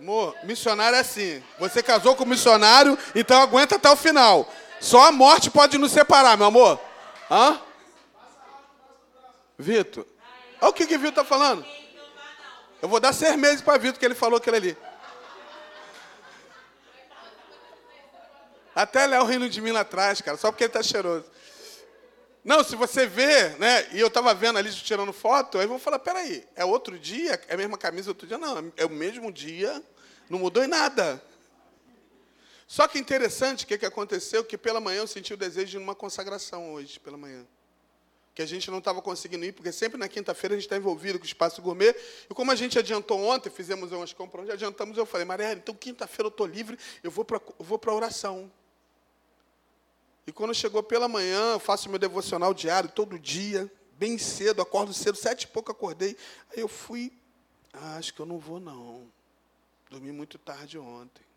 Amor, 0.00 0.34
missionário 0.42 0.96
é 0.96 1.00
assim. 1.00 1.42
Você 1.58 1.82
casou 1.82 2.16
com 2.16 2.24
missionário, 2.24 2.98
então 3.14 3.40
aguenta 3.40 3.76
até 3.76 3.90
o 3.90 3.96
final. 3.96 4.52
Só 4.82 5.06
a 5.06 5.12
morte 5.12 5.48
pode 5.48 5.78
nos 5.78 5.92
separar, 5.92 6.36
meu 6.36 6.46
amor. 6.46 6.80
Hã? 7.30 7.60
Vitor. 9.56 10.04
Olha 10.60 10.70
o 10.70 10.72
que, 10.72 10.86
que 10.86 10.98
Vitor 10.98 11.22
está 11.22 11.24
falando. 11.24 11.64
Eu 12.82 12.88
vou 12.88 12.98
dar 12.98 13.12
seis 13.12 13.36
meses 13.36 13.60
para 13.60 13.78
Vitor 13.78 14.00
que 14.00 14.04
ele 14.04 14.16
falou 14.16 14.38
aquilo 14.38 14.56
ali. 14.56 14.76
Até 18.74 19.06
Léo 19.06 19.24
rindo 19.24 19.48
de 19.48 19.60
mim 19.60 19.70
lá 19.70 19.80
atrás, 19.80 20.20
cara, 20.20 20.36
só 20.36 20.50
porque 20.50 20.64
ele 20.64 20.70
está 20.70 20.82
cheiroso. 20.82 21.26
Não, 22.44 22.64
se 22.64 22.74
você 22.74 23.06
vê, 23.06 23.50
né? 23.50 23.86
E 23.92 24.00
eu 24.00 24.08
estava 24.08 24.34
vendo 24.34 24.58
ali 24.58 24.72
tirando 24.72 25.12
foto, 25.12 25.58
aí 25.58 25.66
vou 25.66 25.78
falar, 25.78 26.00
peraí, 26.00 26.44
é 26.56 26.64
outro 26.64 26.98
dia? 26.98 27.40
É 27.46 27.54
a 27.54 27.56
mesma 27.56 27.78
camisa 27.78 28.10
outro 28.10 28.26
dia? 28.26 28.36
Não, 28.36 28.72
é 28.76 28.84
o 28.84 28.90
mesmo 28.90 29.30
dia, 29.30 29.80
não 30.28 30.40
mudou 30.40 30.64
em 30.64 30.66
nada. 30.66 31.22
Só 32.72 32.88
que 32.88 32.98
interessante 32.98 33.64
o 33.64 33.66
que, 33.66 33.76
que 33.76 33.84
aconteceu, 33.84 34.42
que 34.42 34.56
pela 34.56 34.80
manhã 34.80 35.00
eu 35.00 35.06
senti 35.06 35.34
o 35.34 35.36
desejo 35.36 35.72
de 35.72 35.76
uma 35.76 35.94
consagração 35.94 36.72
hoje, 36.72 36.98
pela 36.98 37.18
manhã. 37.18 37.46
Que 38.34 38.40
a 38.40 38.46
gente 38.46 38.70
não 38.70 38.78
estava 38.78 39.02
conseguindo 39.02 39.44
ir, 39.44 39.52
porque 39.52 39.70
sempre 39.70 39.98
na 39.98 40.08
quinta-feira 40.08 40.54
a 40.54 40.56
gente 40.56 40.64
está 40.64 40.78
envolvido 40.78 41.18
com 41.18 41.24
o 41.24 41.26
espaço 41.26 41.60
gourmet. 41.60 41.94
E 42.30 42.32
como 42.32 42.50
a 42.50 42.54
gente 42.54 42.78
adiantou 42.78 43.20
ontem, 43.20 43.50
fizemos 43.50 43.92
umas 43.92 44.14
compras, 44.14 44.48
adiantamos, 44.48 44.96
eu 44.96 45.04
falei, 45.04 45.26
Maria, 45.26 45.52
então 45.52 45.74
quinta-feira 45.74 46.28
eu 46.28 46.30
estou 46.30 46.46
livre, 46.46 46.78
eu 47.02 47.10
vou 47.10 47.26
para 47.26 47.92
a 47.92 47.94
oração. 47.94 48.50
E 50.26 50.32
quando 50.32 50.54
chegou 50.54 50.82
pela 50.82 51.06
manhã, 51.06 51.52
eu 51.52 51.60
faço 51.60 51.90
meu 51.90 51.98
devocional 51.98 52.54
diário, 52.54 52.88
todo 52.88 53.18
dia, 53.18 53.70
bem 53.98 54.16
cedo, 54.16 54.62
acordo 54.62 54.94
cedo, 54.94 55.18
sete 55.18 55.42
e 55.42 55.48
pouco 55.48 55.70
acordei. 55.70 56.16
Aí 56.50 56.60
eu 56.62 56.68
fui, 56.68 57.12
ah, 57.70 57.96
acho 57.98 58.14
que 58.14 58.20
eu 58.20 58.24
não 58.24 58.38
vou 58.38 58.58
não. 58.58 59.12
Dormi 59.90 60.10
muito 60.10 60.38
tarde 60.38 60.78
ontem 60.78 61.31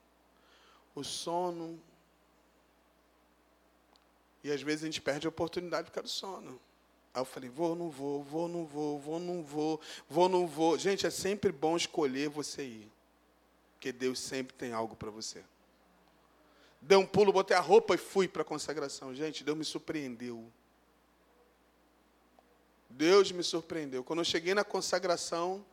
o 0.96 1.04
sono. 1.04 1.80
E 4.44 4.52
às 4.52 4.62
vezes 4.62 4.84
a 4.84 4.86
gente 4.86 5.02
perde 5.02 5.28
a 5.28 5.30
oportunidade 5.30 5.90
por 5.90 5.94
causa 5.96 6.08
do 6.08 6.12
sono. 6.12 6.60
Aí 7.14 7.22
eu 7.22 7.26
falei, 7.26 7.50
vou, 7.50 7.76
não 7.76 7.90
vou, 7.90 8.24
vou, 8.24 8.48
não 8.48 8.66
vou, 8.66 9.00
vou, 9.00 9.20
não 9.20 9.44
vou, 9.44 9.82
vou, 10.10 10.30
não 10.30 10.48
vou. 10.48 10.78
Gente, 10.78 11.06
é 11.06 11.10
sempre 11.10 11.52
bom 11.52 11.76
escolher 11.78 12.30
você 12.30 12.64
ir. 12.64 12.92
Porque 13.74 13.92
Deus 13.92 14.20
sempre 14.20 14.54
tem 14.54 14.74
algo 14.74 14.96
para 14.96 15.10
você. 15.10 15.44
Dei 16.82 16.98
um 16.98 17.06
pulo, 17.06 17.34
botei 17.34 17.56
a 17.56 17.62
roupa 17.62 17.96
e 17.96 17.98
fui 17.98 18.28
para 18.28 18.42
a 18.42 18.46
consagração. 18.46 19.14
Gente, 19.14 19.44
Deus 19.44 19.58
me 19.58 19.66
surpreendeu. 19.66 20.46
Deus 22.90 23.32
me 23.32 23.44
surpreendeu. 23.44 24.04
Quando 24.04 24.20
eu 24.20 24.26
cheguei 24.26 24.54
na 24.54 24.64
consagração, 24.64 25.66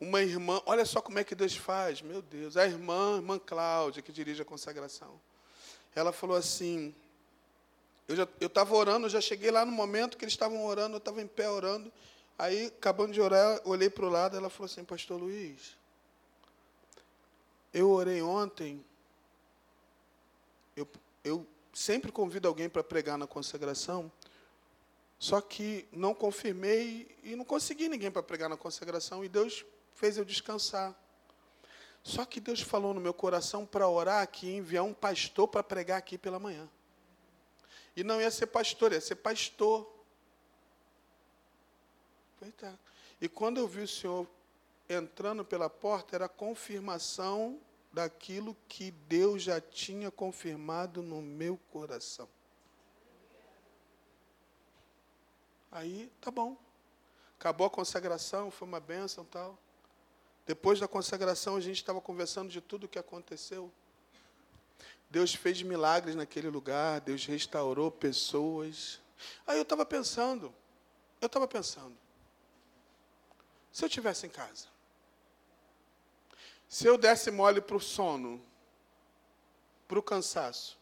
uma 0.00 0.22
irmã, 0.22 0.62
olha 0.64 0.84
só 0.84 1.00
como 1.00 1.18
é 1.18 1.24
que 1.24 1.34
Deus 1.34 1.56
faz, 1.56 2.00
meu 2.02 2.22
Deus, 2.22 2.56
a 2.56 2.64
irmã, 2.66 3.14
a 3.14 3.16
irmã 3.16 3.38
Cláudia, 3.38 4.02
que 4.02 4.12
dirige 4.12 4.42
a 4.42 4.44
consagração. 4.44 5.20
Ela 5.94 6.12
falou 6.12 6.36
assim: 6.36 6.94
eu 8.40 8.46
estava 8.46 8.74
orando, 8.74 9.06
eu 9.06 9.10
já 9.10 9.20
cheguei 9.20 9.50
lá 9.50 9.66
no 9.66 9.72
momento 9.72 10.16
que 10.16 10.24
eles 10.24 10.32
estavam 10.32 10.64
orando, 10.64 10.94
eu 10.94 10.98
estava 10.98 11.20
em 11.20 11.26
pé 11.26 11.50
orando. 11.50 11.92
Aí, 12.38 12.66
acabando 12.66 13.12
de 13.12 13.20
orar, 13.20 13.60
olhei 13.64 13.90
para 13.90 14.06
o 14.06 14.08
lado, 14.08 14.36
ela 14.36 14.48
falou 14.48 14.66
assim, 14.66 14.84
pastor 14.84 15.20
Luiz, 15.20 15.76
eu 17.74 17.90
orei 17.90 18.22
ontem, 18.22 18.82
eu, 20.76 20.88
eu 21.24 21.44
sempre 21.74 22.12
convido 22.12 22.46
alguém 22.46 22.68
para 22.68 22.84
pregar 22.84 23.18
na 23.18 23.26
consagração, 23.26 24.10
só 25.18 25.40
que 25.40 25.86
não 25.92 26.14
confirmei 26.14 27.08
e 27.24 27.34
não 27.34 27.44
consegui 27.44 27.88
ninguém 27.88 28.10
para 28.10 28.22
pregar 28.22 28.48
na 28.48 28.56
consagração, 28.56 29.24
e 29.24 29.28
Deus 29.28 29.66
fez 29.98 30.16
eu 30.16 30.24
descansar. 30.24 30.94
Só 32.04 32.24
que 32.24 32.40
Deus 32.40 32.60
falou 32.60 32.94
no 32.94 33.00
meu 33.00 33.12
coração 33.12 33.66
para 33.66 33.88
orar 33.88 34.22
aqui, 34.22 34.48
enviar 34.48 34.84
um 34.84 34.94
pastor 34.94 35.48
para 35.48 35.62
pregar 35.62 35.98
aqui 35.98 36.16
pela 36.16 36.38
manhã. 36.38 36.68
E 37.96 38.04
não 38.04 38.20
ia 38.20 38.30
ser 38.30 38.46
pastor, 38.46 38.92
ia 38.92 39.00
ser 39.00 39.16
pastor. 39.16 39.92
Eita. 42.40 42.78
E 43.20 43.28
quando 43.28 43.58
eu 43.58 43.66
vi 43.66 43.82
o 43.82 43.88
Senhor 43.88 44.24
entrando 44.88 45.44
pela 45.44 45.68
porta, 45.68 46.14
era 46.14 46.28
confirmação 46.28 47.60
daquilo 47.92 48.56
que 48.68 48.92
Deus 48.92 49.42
já 49.42 49.60
tinha 49.60 50.12
confirmado 50.12 51.02
no 51.02 51.20
meu 51.20 51.58
coração. 51.72 52.28
Aí, 55.72 56.08
tá 56.20 56.30
bom. 56.30 56.56
Acabou 57.36 57.66
a 57.66 57.70
consagração, 57.70 58.48
foi 58.48 58.68
uma 58.68 58.80
bênção 58.80 59.24
tal. 59.24 59.58
Depois 60.48 60.80
da 60.80 60.88
consagração, 60.88 61.56
a 61.56 61.60
gente 61.60 61.76
estava 61.76 62.00
conversando 62.00 62.48
de 62.48 62.62
tudo 62.62 62.84
o 62.84 62.88
que 62.88 62.98
aconteceu. 62.98 63.70
Deus 65.10 65.34
fez 65.34 65.60
milagres 65.62 66.14
naquele 66.14 66.48
lugar, 66.48 67.02
Deus 67.02 67.26
restaurou 67.26 67.90
pessoas. 67.90 68.98
Aí 69.46 69.58
eu 69.58 69.62
estava 69.62 69.84
pensando, 69.84 70.54
eu 71.20 71.26
estava 71.26 71.46
pensando, 71.46 71.94
se 73.70 73.84
eu 73.84 73.90
tivesse 73.90 74.26
em 74.26 74.30
casa, 74.30 74.68
se 76.66 76.86
eu 76.86 76.96
desse 76.96 77.30
mole 77.30 77.60
para 77.60 77.76
o 77.76 77.80
sono, 77.80 78.42
para 79.86 79.98
o 79.98 80.02
cansaço, 80.02 80.78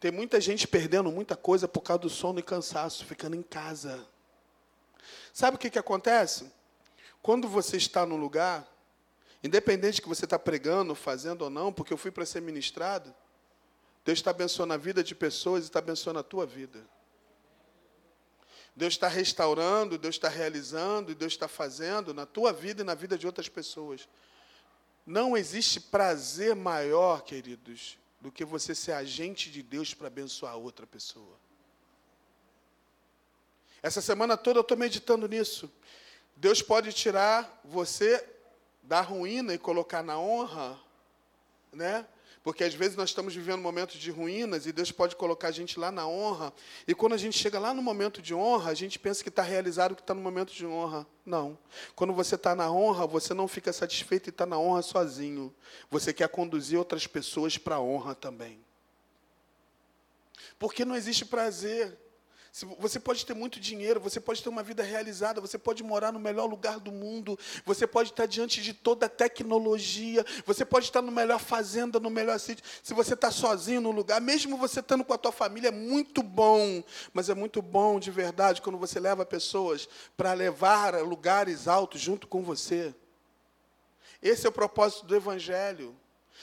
tem 0.00 0.10
muita 0.10 0.40
gente 0.40 0.66
perdendo 0.66 1.12
muita 1.12 1.36
coisa 1.36 1.68
por 1.68 1.82
causa 1.82 2.00
do 2.00 2.08
sono 2.08 2.38
e 2.38 2.42
cansaço, 2.42 3.04
ficando 3.04 3.36
em 3.36 3.42
casa. 3.42 4.08
Sabe 5.34 5.56
o 5.56 5.60
que, 5.60 5.68
que 5.68 5.78
acontece? 5.78 6.50
Quando 7.22 7.48
você 7.48 7.76
está 7.76 8.06
num 8.06 8.16
lugar, 8.16 8.66
independente 9.42 10.00
que 10.00 10.08
você 10.08 10.24
está 10.24 10.38
pregando, 10.38 10.94
fazendo 10.94 11.42
ou 11.42 11.50
não, 11.50 11.72
porque 11.72 11.92
eu 11.92 11.98
fui 11.98 12.10
para 12.10 12.26
ser 12.26 12.40
ministrado, 12.40 13.14
Deus 14.04 14.18
está 14.18 14.30
abençoando 14.30 14.72
a 14.72 14.76
vida 14.76 15.04
de 15.04 15.14
pessoas 15.14 15.64
e 15.64 15.66
está 15.66 15.78
abençoando 15.78 16.18
a 16.18 16.22
tua 16.22 16.46
vida. 16.46 16.84
Deus 18.74 18.94
está 18.94 19.08
restaurando, 19.08 19.98
Deus 19.98 20.14
está 20.14 20.28
realizando, 20.28 21.14
Deus 21.14 21.32
está 21.32 21.48
fazendo 21.48 22.14
na 22.14 22.24
tua 22.24 22.52
vida 22.52 22.82
e 22.82 22.84
na 22.84 22.94
vida 22.94 23.18
de 23.18 23.26
outras 23.26 23.48
pessoas. 23.48 24.08
Não 25.04 25.36
existe 25.36 25.80
prazer 25.80 26.54
maior, 26.54 27.22
queridos, 27.22 27.98
do 28.20 28.30
que 28.30 28.44
você 28.44 28.74
ser 28.74 28.92
agente 28.92 29.50
de 29.50 29.62
Deus 29.62 29.92
para 29.92 30.06
abençoar 30.06 30.56
outra 30.56 30.86
pessoa. 30.86 31.38
Essa 33.82 34.00
semana 34.00 34.36
toda 34.36 34.58
eu 34.58 34.62
estou 34.62 34.76
meditando 34.76 35.26
nisso. 35.26 35.70
Deus 36.40 36.62
pode 36.62 36.90
tirar 36.94 37.60
você 37.62 38.26
da 38.82 39.02
ruína 39.02 39.52
e 39.52 39.58
colocar 39.58 40.02
na 40.02 40.18
honra, 40.18 40.80
né? 41.70 42.06
Porque 42.42 42.64
às 42.64 42.72
vezes 42.72 42.96
nós 42.96 43.10
estamos 43.10 43.34
vivendo 43.34 43.60
momentos 43.60 43.98
de 43.98 44.10
ruínas 44.10 44.64
e 44.64 44.72
Deus 44.72 44.90
pode 44.90 45.14
colocar 45.16 45.48
a 45.48 45.50
gente 45.52 45.78
lá 45.78 45.92
na 45.92 46.08
honra. 46.08 46.50
E 46.88 46.94
quando 46.94 47.12
a 47.12 47.18
gente 47.18 47.36
chega 47.36 47.58
lá 47.58 47.74
no 47.74 47.82
momento 47.82 48.22
de 48.22 48.34
honra, 48.34 48.70
a 48.70 48.74
gente 48.74 48.98
pensa 48.98 49.22
que 49.22 49.28
está 49.28 49.42
realizado, 49.42 49.94
que 49.94 50.00
está 50.00 50.14
no 50.14 50.22
momento 50.22 50.54
de 50.54 50.64
honra. 50.64 51.06
Não. 51.26 51.58
Quando 51.94 52.14
você 52.14 52.36
está 52.36 52.54
na 52.54 52.72
honra, 52.72 53.06
você 53.06 53.34
não 53.34 53.46
fica 53.46 53.70
satisfeito 53.70 54.28
e 54.28 54.30
está 54.30 54.46
na 54.46 54.58
honra 54.58 54.80
sozinho. 54.80 55.54
Você 55.90 56.10
quer 56.10 56.30
conduzir 56.30 56.78
outras 56.78 57.06
pessoas 57.06 57.58
para 57.58 57.74
a 57.74 57.80
honra 57.82 58.14
também. 58.14 58.58
Porque 60.58 60.86
não 60.86 60.96
existe 60.96 61.26
prazer 61.26 61.98
você 62.78 62.98
pode 62.98 63.24
ter 63.24 63.34
muito 63.34 63.60
dinheiro, 63.60 64.00
você 64.00 64.18
pode 64.18 64.42
ter 64.42 64.48
uma 64.48 64.62
vida 64.62 64.82
realizada, 64.82 65.40
você 65.40 65.56
pode 65.56 65.84
morar 65.84 66.12
no 66.12 66.18
melhor 66.18 66.46
lugar 66.46 66.80
do 66.80 66.90
mundo, 66.90 67.38
você 67.64 67.86
pode 67.86 68.10
estar 68.10 68.26
diante 68.26 68.60
de 68.60 68.74
toda 68.74 69.06
a 69.06 69.08
tecnologia, 69.08 70.24
você 70.44 70.64
pode 70.64 70.86
estar 70.86 71.00
no 71.00 71.12
melhor 71.12 71.38
fazenda, 71.38 72.00
no 72.00 72.10
melhor 72.10 72.38
sítio. 72.40 72.64
Se 72.82 72.92
você 72.92 73.14
está 73.14 73.30
sozinho 73.30 73.80
no 73.80 73.92
lugar, 73.92 74.20
mesmo 74.20 74.56
você 74.56 74.80
estando 74.80 75.04
com 75.04 75.14
a 75.14 75.18
tua 75.18 75.30
família, 75.30 75.68
é 75.68 75.72
muito 75.72 76.22
bom. 76.22 76.82
Mas 77.12 77.28
é 77.28 77.34
muito 77.34 77.62
bom 77.62 78.00
de 78.00 78.10
verdade 78.10 78.60
quando 78.60 78.78
você 78.78 78.98
leva 78.98 79.24
pessoas 79.24 79.88
para 80.16 80.32
levar 80.32 80.94
a 80.94 81.02
lugares 81.02 81.68
altos 81.68 82.00
junto 82.00 82.26
com 82.26 82.42
você. 82.42 82.92
Esse 84.20 84.46
é 84.46 84.48
o 84.48 84.52
propósito 84.52 85.06
do 85.06 85.14
Evangelho 85.14 85.96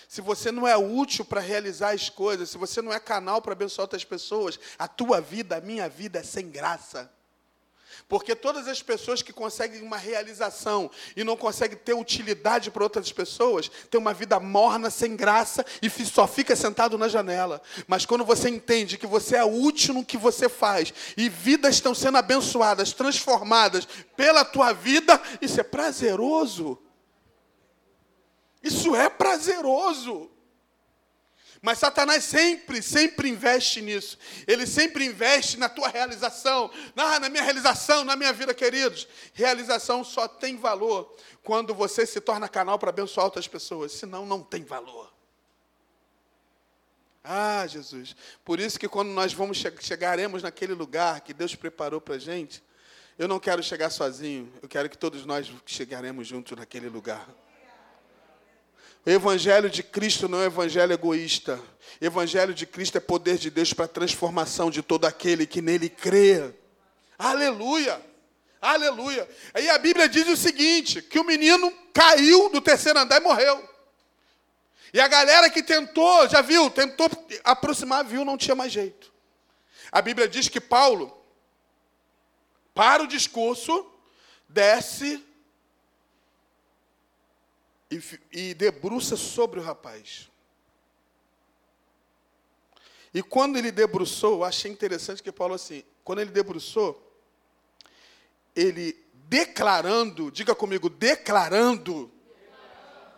se 0.08 0.22
você 0.22 0.52
não 0.52 0.68
é 0.68 0.76
útil 0.76 1.26
para 1.26 1.42
realizar 1.42 1.94
as 1.94 2.10
coisas, 2.10 2.50
se 2.50 2.58
você 2.58 2.82
não 2.82 2.94
é 2.94 3.00
canal 3.00 3.42
para 3.42 3.54
abençoar 3.54 3.84
outras 3.84 4.04
pessoas, 4.04 4.60
a 4.78 4.88
tua 4.88 5.22
vida, 5.22 5.58
a 5.58 5.62
minha 5.62 5.88
vida 5.90 6.20
é 6.20 6.24
sem 6.24 6.50
graça. 6.50 7.12
Porque 8.08 8.34
todas 8.36 8.68
as 8.68 8.82
pessoas 8.82 9.22
que 9.22 9.34
conseguem 9.34 9.82
uma 9.82 9.98
realização 9.98 10.90
e 11.16 11.24
não 11.24 11.36
conseguem 11.36 11.78
ter 11.78 11.94
utilidade 11.94 12.72
para 12.72 12.84
outras 12.84 13.12
pessoas, 13.12 13.70
têm 13.90 14.00
uma 14.00 14.14
vida 14.14 14.40
morna, 14.40 14.90
sem 14.90 15.16
graça 15.16 15.66
e 15.82 15.90
só 15.90 16.26
fica 16.26 16.56
sentado 16.56 16.98
na 16.98 17.10
janela. 17.10 17.62
Mas 17.86 18.06
quando 18.06 18.24
você 18.24 18.50
entende 18.50 18.98
que 18.98 19.06
você 19.06 19.36
é 19.36 19.44
útil 19.44 19.94
no 19.94 20.06
que 20.06 20.18
você 20.18 20.48
faz 20.48 20.94
e 21.18 21.28
vidas 21.28 21.76
estão 21.76 21.94
sendo 21.94 22.18
abençoadas, 22.18 22.94
transformadas 22.94 23.86
pela 24.16 24.46
tua 24.46 24.72
vida, 24.72 25.22
isso 25.42 25.60
é 25.60 25.64
prazeroso. 25.64 26.80
Isso 28.62 28.96
é 28.96 29.10
prazeroso. 29.10 30.32
Mas 31.62 31.80
Satanás 31.80 32.24
sempre, 32.24 32.82
sempre 32.82 33.30
investe 33.30 33.82
nisso. 33.82 34.18
Ele 34.46 34.68
sempre 34.68 35.06
investe 35.06 35.58
na 35.58 35.68
tua 35.68 35.88
realização, 35.88 36.72
na, 36.96 37.20
na 37.20 37.30
minha 37.30 37.44
realização, 37.44 38.04
na 38.04 38.16
minha 38.16 38.32
vida, 38.32 38.54
queridos. 38.54 39.08
Realização 39.34 40.04
só 40.04 40.28
tem 40.28 40.56
valor 40.56 41.16
quando 41.44 41.74
você 41.74 42.06
se 42.06 42.22
torna 42.22 42.48
canal 42.48 42.78
para 42.78 42.90
abençoar 42.90 43.26
outras 43.26 43.48
pessoas, 43.48 43.92
senão 43.94 44.26
não 44.26 44.44
tem 44.44 44.64
valor. 44.64 45.12
Ah, 47.24 47.66
Jesus. 47.68 48.16
Por 48.46 48.60
isso 48.60 48.80
que 48.80 48.88
quando 48.88 49.10
nós 49.10 49.34
vamos 49.34 49.58
che 49.58 49.70
chegaremos 49.82 50.44
naquele 50.44 50.74
lugar 50.74 51.22
que 51.22 51.34
Deus 51.34 51.56
preparou 51.56 52.00
para 52.00 52.16
a 52.16 52.20
gente, 52.20 52.64
eu 53.18 53.28
não 53.28 53.40
quero 53.40 53.62
chegar 53.64 53.90
sozinho, 53.90 54.52
eu 54.62 54.70
quero 54.70 54.90
que 54.90 54.98
todos 54.98 55.26
nós 55.26 55.52
chegaremos 55.66 56.28
juntos 56.28 56.58
naquele 56.58 56.88
lugar. 56.88 57.28
Evangelho 59.10 59.70
de 59.70 59.82
Cristo 59.82 60.28
não 60.28 60.42
é 60.42 60.48
evangelho 60.48 60.92
egoísta. 60.92 61.58
Evangelho 62.02 62.54
de 62.54 62.66
Cristo 62.66 62.98
é 62.98 63.00
poder 63.00 63.38
de 63.38 63.50
Deus 63.50 63.72
para 63.72 63.86
a 63.86 63.88
transformação 63.88 64.70
de 64.70 64.82
todo 64.82 65.06
aquele 65.06 65.48
que 65.48 65.62
nele 65.62 65.90
crê. 65.90 66.54
Aleluia! 67.18 68.06
Aleluia! 68.62 69.26
Aí 69.54 69.70
a 69.70 69.78
Bíblia 69.78 70.10
diz 70.10 70.28
o 70.28 70.36
seguinte: 70.36 71.02
que 71.02 71.18
o 71.18 71.24
menino 71.24 71.72
caiu 71.94 72.50
do 72.50 72.60
terceiro 72.60 73.00
andar 73.00 73.22
e 73.22 73.24
morreu. 73.24 73.68
E 74.94 75.00
a 75.00 75.08
galera 75.08 75.50
que 75.50 75.64
tentou, 75.64 76.28
já 76.28 76.42
viu, 76.42 76.70
tentou 76.70 77.10
aproximar, 77.46 78.04
viu, 78.04 78.26
não 78.26 78.38
tinha 78.38 78.56
mais 78.56 78.74
jeito. 78.74 79.14
A 79.90 80.02
Bíblia 80.02 80.28
diz 80.28 80.50
que 80.50 80.60
Paulo, 80.60 81.18
para 82.74 83.04
o 83.04 83.08
discurso, 83.08 83.90
desce 84.50 85.26
e, 87.90 88.02
e 88.32 88.54
debruça 88.54 89.16
sobre 89.16 89.60
o 89.60 89.64
rapaz. 89.64 90.30
E 93.14 93.24
quando 93.24 93.58
ele 93.58 93.72
debruçou, 93.72 94.34
eu 94.36 94.44
achei 94.44 94.72
interessante 94.72 95.24
que 95.24 95.32
Paulo 95.32 95.54
assim, 95.54 95.84
quando 96.04 96.20
ele 96.20 96.32
debruçou, 96.32 97.04
ele 98.56 98.98
declarando, 99.28 100.32
diga 100.32 100.54
comigo, 100.54 100.90
declarando. 100.90 102.12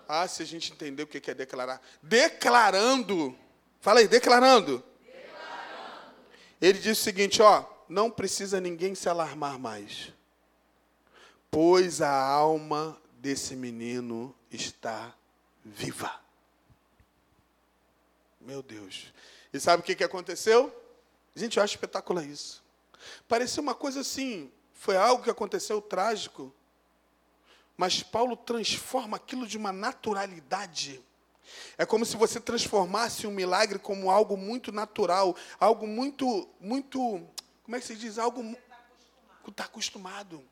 Ah, 0.07 0.27
se 0.27 0.41
a 0.41 0.45
gente 0.45 0.71
entender 0.71 1.03
o 1.03 1.07
que 1.07 1.29
é 1.29 1.33
declarar. 1.35 1.81
Declarando. 2.01 3.37
Fala 3.79 3.99
aí, 3.99 4.07
declarando. 4.07 4.83
declarando. 5.03 6.15
Ele 6.59 6.79
diz 6.79 6.97
o 6.97 7.01
seguinte, 7.01 7.41
ó, 7.41 7.63
não 7.87 8.09
precisa 8.09 8.59
ninguém 8.59 8.95
se 8.95 9.07
alarmar 9.07 9.59
mais. 9.59 10.11
Pois 11.51 12.01
a 12.01 12.11
alma 12.11 12.99
desse 13.19 13.55
menino 13.55 14.35
está 14.51 15.13
viva. 15.63 16.19
Meu 18.39 18.61
Deus. 18.63 19.13
E 19.53 19.59
sabe 19.59 19.81
o 19.81 19.85
que, 19.85 19.95
que 19.95 20.03
aconteceu? 20.03 20.73
Gente, 21.35 21.57
eu 21.57 21.63
acho 21.63 21.75
espetacular 21.75 22.25
isso. 22.25 22.63
Parecia 23.27 23.61
uma 23.61 23.75
coisa 23.75 24.01
assim, 24.01 24.51
foi 24.73 24.97
algo 24.97 25.23
que 25.23 25.29
aconteceu 25.29 25.81
trágico. 25.81 26.53
Mas 27.77 28.03
Paulo 28.03 28.35
transforma 28.35 29.17
aquilo 29.17 29.47
de 29.47 29.57
uma 29.57 29.71
naturalidade. 29.71 31.03
É 31.77 31.85
como 31.85 32.05
se 32.05 32.17
você 32.17 32.39
transformasse 32.39 33.25
um 33.25 33.31
milagre 33.31 33.79
como 33.79 34.11
algo 34.11 34.35
muito 34.35 34.71
natural, 34.71 35.35
algo 35.59 35.87
muito, 35.87 36.47
muito, 36.59 36.99
como 37.63 37.75
é 37.75 37.79
que 37.79 37.87
se 37.87 37.95
diz? 37.95 38.17
Algo 38.17 38.55
está 39.47 39.63
acostumado. 39.63 40.43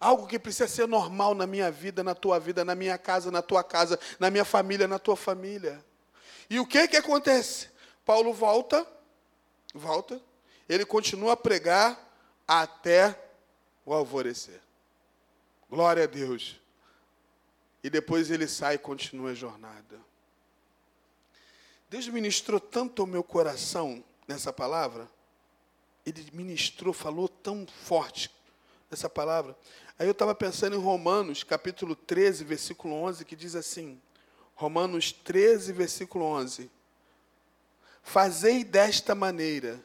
Algo 0.00 0.26
que 0.26 0.38
precisa 0.38 0.68
ser 0.68 0.86
normal 0.86 1.34
na 1.34 1.46
minha 1.46 1.70
vida, 1.70 2.04
na 2.04 2.14
tua 2.14 2.38
vida, 2.38 2.64
na 2.64 2.74
minha 2.74 2.96
casa, 2.96 3.30
na 3.30 3.42
tua 3.42 3.64
casa, 3.64 3.98
na 4.18 4.30
minha 4.30 4.44
família, 4.44 4.86
na 4.86 4.98
tua 4.98 5.16
família. 5.16 5.84
E 6.48 6.60
o 6.60 6.66
que 6.66 6.86
que 6.86 6.96
acontece? 6.96 7.68
Paulo 8.04 8.32
volta, 8.32 8.86
volta, 9.74 10.20
ele 10.68 10.84
continua 10.84 11.32
a 11.32 11.36
pregar 11.36 11.98
até 12.46 13.18
o 13.84 13.92
alvorecer. 13.92 14.60
Glória 15.68 16.04
a 16.04 16.06
Deus. 16.06 16.60
E 17.82 17.90
depois 17.90 18.30
ele 18.30 18.46
sai 18.46 18.76
e 18.76 18.78
continua 18.78 19.30
a 19.30 19.34
jornada. 19.34 19.98
Deus 21.90 22.06
ministrou 22.08 22.60
tanto 22.60 23.02
ao 23.02 23.06
meu 23.06 23.22
coração 23.22 24.04
nessa 24.26 24.52
palavra. 24.52 25.08
Ele 26.04 26.26
ministrou, 26.32 26.92
falou 26.92 27.28
tão 27.28 27.66
forte 27.66 28.30
nessa 28.90 29.08
palavra. 29.08 29.56
Aí 29.98 30.06
eu 30.06 30.12
estava 30.12 30.32
pensando 30.32 30.76
em 30.76 30.78
Romanos, 30.78 31.42
capítulo 31.42 31.96
13, 31.96 32.44
versículo 32.44 32.94
11, 32.94 33.24
que 33.24 33.34
diz 33.34 33.56
assim: 33.56 34.00
Romanos 34.54 35.10
13, 35.10 35.72
versículo 35.72 36.24
11. 36.24 36.70
Fazei 38.00 38.62
desta 38.62 39.12
maneira, 39.16 39.84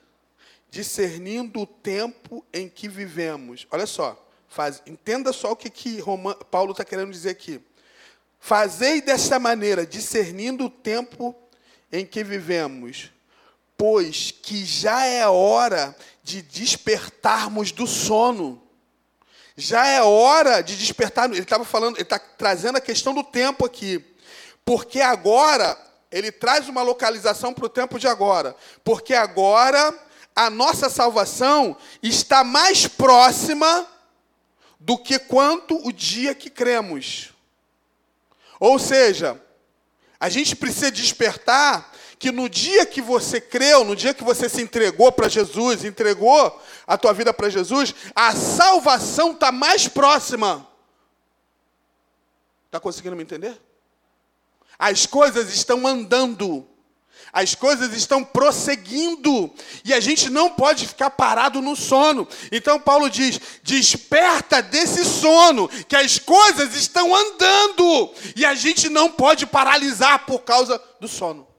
discernindo 0.70 1.62
o 1.62 1.66
tempo 1.66 2.46
em 2.54 2.70
que 2.70 2.88
vivemos. 2.88 3.66
Olha 3.72 3.88
só, 3.88 4.24
faz, 4.48 4.84
entenda 4.86 5.34
só 5.34 5.54
o 5.54 5.56
que, 5.56 5.72
que 5.72 6.00
Paulo 6.52 6.74
está 6.74 6.86
querendo 6.86 7.12
dizer 7.12 7.32
aqui. 7.32 7.60
Fazei 8.40 9.02
desta 9.02 9.40
maneira, 9.40 9.84
discernindo 9.84 10.66
o 10.66 10.70
tempo 10.70 11.36
em 11.92 12.06
que 12.06 12.24
vivemos, 12.24 13.12
pois 13.76 14.30
que 14.30 14.64
já 14.64 15.08
é 15.08 15.28
hora 15.28 15.96
de 16.22 16.44
despertarmos 16.44 17.72
do 17.72 17.88
sono 17.88 18.63
já 19.56 19.88
é 19.88 20.02
hora 20.02 20.62
de 20.62 20.76
despertar. 20.78 21.30
Ele 21.30 21.40
estava 21.42 21.66
falando, 21.66 21.96
ele 21.96 22.04
está 22.04 22.20
trazendo 22.20 22.78
a 22.78 22.82
questão 22.82 23.14
do 23.14 23.24
tempo 23.24 23.66
aqui. 23.66 24.04
Porque 24.66 25.02
agora, 25.02 25.78
ele 26.12 26.32
traz 26.32 26.68
uma 26.70 26.82
localização 26.82 27.54
para 27.54 27.66
o 27.66 27.70
tempo 27.70 28.00
de 28.00 28.08
agora. 28.08 28.56
Porque 28.84 29.14
agora 29.14 29.94
a 30.36 30.50
nossa 30.50 30.90
salvação 30.90 31.78
está 32.02 32.44
mais 32.44 32.88
próxima 32.88 33.88
do 34.80 34.98
que 34.98 35.20
quanto 35.20 35.86
o 35.88 35.92
dia 35.92 36.34
que 36.34 36.50
cremos. 36.50 37.32
Ou 38.60 38.80
seja, 38.80 39.42
a 40.20 40.30
gente 40.30 40.56
precisa 40.56 40.92
despertar 40.92 41.93
que 42.24 42.32
no 42.32 42.48
dia 42.48 42.86
que 42.86 43.02
você 43.02 43.42
creu, 43.42 43.84
no 43.84 43.98
dia 43.98 44.14
que 44.14 44.24
você 44.24 44.48
se 44.48 44.62
entregou 44.62 45.12
para 45.12 45.28
Jesus, 45.28 45.84
entregou 45.84 46.58
a 46.88 46.98
tua 46.98 47.12
vida 47.12 47.34
para 47.34 47.50
Jesus, 47.50 47.94
a 48.16 48.34
salvação 48.34 49.34
está 49.34 49.52
mais 49.52 49.90
próxima. 49.90 50.66
Está 52.68 52.80
conseguindo 52.80 53.18
me 53.18 53.24
entender? 53.24 53.62
As 54.80 55.06
coisas 55.06 55.54
estão 55.54 55.86
andando. 55.86 56.66
As 57.34 57.56
coisas 57.56 57.94
estão 57.94 58.24
prosseguindo 58.24 59.54
e 59.84 59.94
a 59.94 60.00
gente 60.00 60.30
não 60.30 60.50
pode 60.50 60.88
ficar 60.88 61.10
parado 61.10 61.62
no 61.62 61.76
sono. 61.76 62.26
Então 62.54 62.80
Paulo 62.80 63.10
diz: 63.10 63.38
desperta 63.62 64.62
desse 64.62 65.04
sono, 65.04 65.68
que 65.68 65.96
as 65.98 66.20
coisas 66.20 66.74
estão 66.74 67.14
andando 67.14 68.14
e 68.34 68.46
a 68.46 68.56
gente 68.56 68.88
não 68.88 69.12
pode 69.12 69.46
paralisar 69.46 70.26
por 70.26 70.44
causa 70.44 70.82
do 71.02 71.08
sono. 71.10 71.52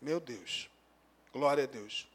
Meu 0.00 0.20
Deus. 0.20 0.68
Glória 1.32 1.64
a 1.64 1.66
Deus. 1.66 2.06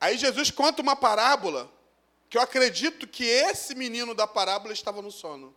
Aí 0.00 0.18
Jesus 0.18 0.50
conta 0.50 0.82
uma 0.82 0.96
parábola 0.96 1.70
que 2.28 2.36
eu 2.36 2.42
acredito 2.42 3.06
que 3.06 3.24
esse 3.24 3.74
menino 3.74 4.14
da 4.14 4.26
parábola 4.26 4.72
estava 4.72 5.02
no 5.02 5.10
sono. 5.10 5.54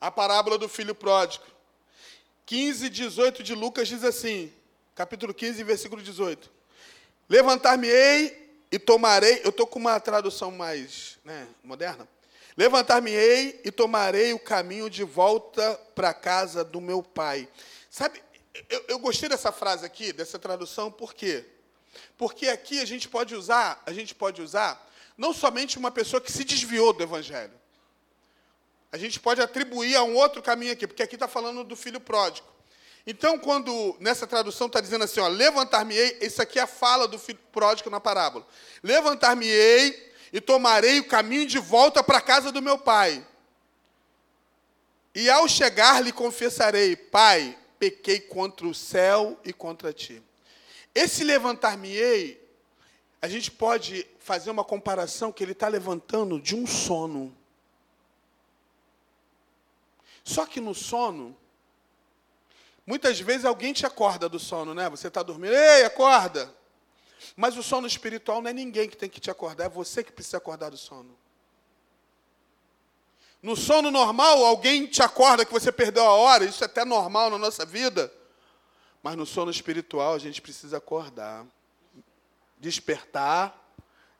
A 0.00 0.10
parábola 0.10 0.58
do 0.58 0.68
filho 0.68 0.94
pródigo. 0.94 1.44
15, 2.46 2.90
18 2.90 3.42
de 3.42 3.54
Lucas 3.54 3.88
diz 3.88 4.02
assim, 4.04 4.52
capítulo 4.94 5.32
15, 5.32 5.62
versículo 5.62 6.02
18. 6.02 6.50
Levantar-me-ei 7.28 8.50
e 8.70 8.78
tomarei, 8.78 9.40
eu 9.44 9.50
estou 9.50 9.66
com 9.66 9.78
uma 9.78 10.00
tradução 10.00 10.50
mais 10.50 11.18
né, 11.24 11.46
moderna. 11.62 12.08
Levantar-me-ei 12.58 13.60
e 13.64 13.70
tomarei 13.70 14.32
o 14.32 14.38
caminho 14.40 14.90
de 14.90 15.04
volta 15.04 15.80
para 15.94 16.08
a 16.08 16.14
casa 16.14 16.64
do 16.64 16.80
meu 16.80 17.04
pai. 17.04 17.48
Sabe, 17.88 18.20
eu, 18.68 18.84
eu, 18.88 18.98
gostei 18.98 19.28
dessa 19.28 19.52
frase 19.52 19.86
aqui, 19.86 20.12
dessa 20.12 20.40
tradução, 20.40 20.90
por 20.90 21.14
quê? 21.14 21.44
Porque 22.16 22.48
aqui 22.48 22.80
a 22.80 22.84
gente 22.84 23.08
pode 23.08 23.32
usar, 23.32 23.80
a 23.86 23.92
gente 23.92 24.12
pode 24.12 24.42
usar 24.42 24.84
não 25.16 25.32
somente 25.32 25.78
uma 25.78 25.92
pessoa 25.92 26.20
que 26.20 26.32
se 26.32 26.42
desviou 26.42 26.92
do 26.92 27.00
evangelho. 27.00 27.54
A 28.90 28.98
gente 28.98 29.20
pode 29.20 29.40
atribuir 29.40 29.94
a 29.94 30.02
um 30.02 30.16
outro 30.16 30.42
caminho 30.42 30.72
aqui, 30.72 30.84
porque 30.84 31.04
aqui 31.04 31.14
está 31.14 31.28
falando 31.28 31.62
do 31.62 31.76
filho 31.76 32.00
pródigo. 32.00 32.48
Então, 33.06 33.38
quando 33.38 33.96
nessa 34.00 34.26
tradução 34.26 34.66
está 34.66 34.80
dizendo 34.80 35.04
assim, 35.04 35.20
levantar-me-ei, 35.20 36.18
isso 36.20 36.42
aqui 36.42 36.58
é 36.58 36.62
a 36.62 36.66
fala 36.66 37.06
do 37.06 37.20
filho 37.20 37.38
pródigo 37.52 37.88
na 37.88 38.00
parábola. 38.00 38.44
Levantar-me-ei 38.82 40.07
e 40.32 40.40
tomarei 40.40 41.00
o 41.00 41.08
caminho 41.08 41.46
de 41.46 41.58
volta 41.58 42.02
para 42.02 42.18
a 42.18 42.22
casa 42.22 42.52
do 42.52 42.62
meu 42.62 42.78
pai. 42.78 43.26
E 45.14 45.28
ao 45.28 45.48
chegar 45.48 46.02
lhe 46.02 46.12
confessarei, 46.12 46.94
Pai, 46.94 47.58
pequei 47.78 48.20
contra 48.20 48.66
o 48.66 48.74
céu 48.74 49.38
e 49.44 49.52
contra 49.52 49.92
ti. 49.92 50.22
Esse 50.94 51.24
levantar-me-ei, 51.24 52.40
a 53.20 53.28
gente 53.28 53.50
pode 53.50 54.06
fazer 54.18 54.50
uma 54.50 54.64
comparação 54.64 55.32
que 55.32 55.42
ele 55.42 55.52
está 55.52 55.68
levantando 55.68 56.40
de 56.40 56.54
um 56.54 56.66
sono. 56.66 57.36
Só 60.22 60.44
que 60.44 60.60
no 60.60 60.74
sono, 60.74 61.36
Muitas 62.88 63.20
vezes 63.20 63.44
alguém 63.44 63.74
te 63.74 63.84
acorda 63.84 64.30
do 64.30 64.38
sono, 64.38 64.72
né? 64.72 64.88
Você 64.88 65.08
está 65.08 65.22
dormindo, 65.22 65.52
ei, 65.54 65.84
acorda. 65.84 66.50
Mas 67.36 67.56
o 67.56 67.62
sono 67.62 67.86
espiritual 67.86 68.40
não 68.42 68.50
é 68.50 68.52
ninguém 68.52 68.88
que 68.88 68.96
tem 68.96 69.08
que 69.08 69.20
te 69.20 69.30
acordar, 69.30 69.64
é 69.64 69.68
você 69.68 70.02
que 70.02 70.12
precisa 70.12 70.36
acordar 70.36 70.70
do 70.70 70.76
sono. 70.76 71.16
No 73.42 73.56
sono 73.56 73.90
normal, 73.90 74.44
alguém 74.44 74.86
te 74.86 75.02
acorda 75.02 75.44
que 75.44 75.52
você 75.52 75.70
perdeu 75.70 76.04
a 76.04 76.12
hora, 76.12 76.44
isso 76.44 76.64
é 76.64 76.66
até 76.66 76.84
normal 76.84 77.30
na 77.30 77.38
nossa 77.38 77.64
vida. 77.64 78.12
Mas 79.02 79.16
no 79.16 79.24
sono 79.24 79.50
espiritual, 79.50 80.14
a 80.14 80.18
gente 80.18 80.42
precisa 80.42 80.78
acordar, 80.78 81.46
despertar 82.58 83.56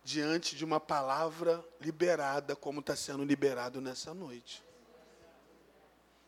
diante 0.04 0.54
de 0.54 0.64
uma 0.64 0.78
palavra 0.78 1.64
liberada, 1.80 2.54
como 2.54 2.80
está 2.80 2.94
sendo 2.94 3.24
liberado 3.24 3.80
nessa 3.80 4.14
noite. 4.14 4.62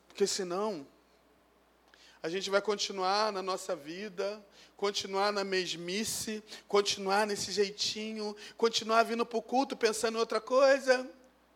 Porque 0.07 0.27
senão, 0.27 0.85
a 2.23 2.29
gente 2.29 2.49
vai 2.49 2.61
continuar 2.61 3.31
na 3.31 3.41
nossa 3.41 3.75
vida, 3.75 4.43
continuar 4.77 5.33
na 5.33 5.43
mesmice, 5.43 6.43
continuar 6.67 7.25
nesse 7.25 7.51
jeitinho, 7.51 8.35
continuar 8.55 9.03
vindo 9.03 9.25
para 9.25 9.39
o 9.39 9.41
culto 9.41 9.75
pensando 9.75 10.17
em 10.17 10.19
outra 10.19 10.39
coisa. 10.39 11.09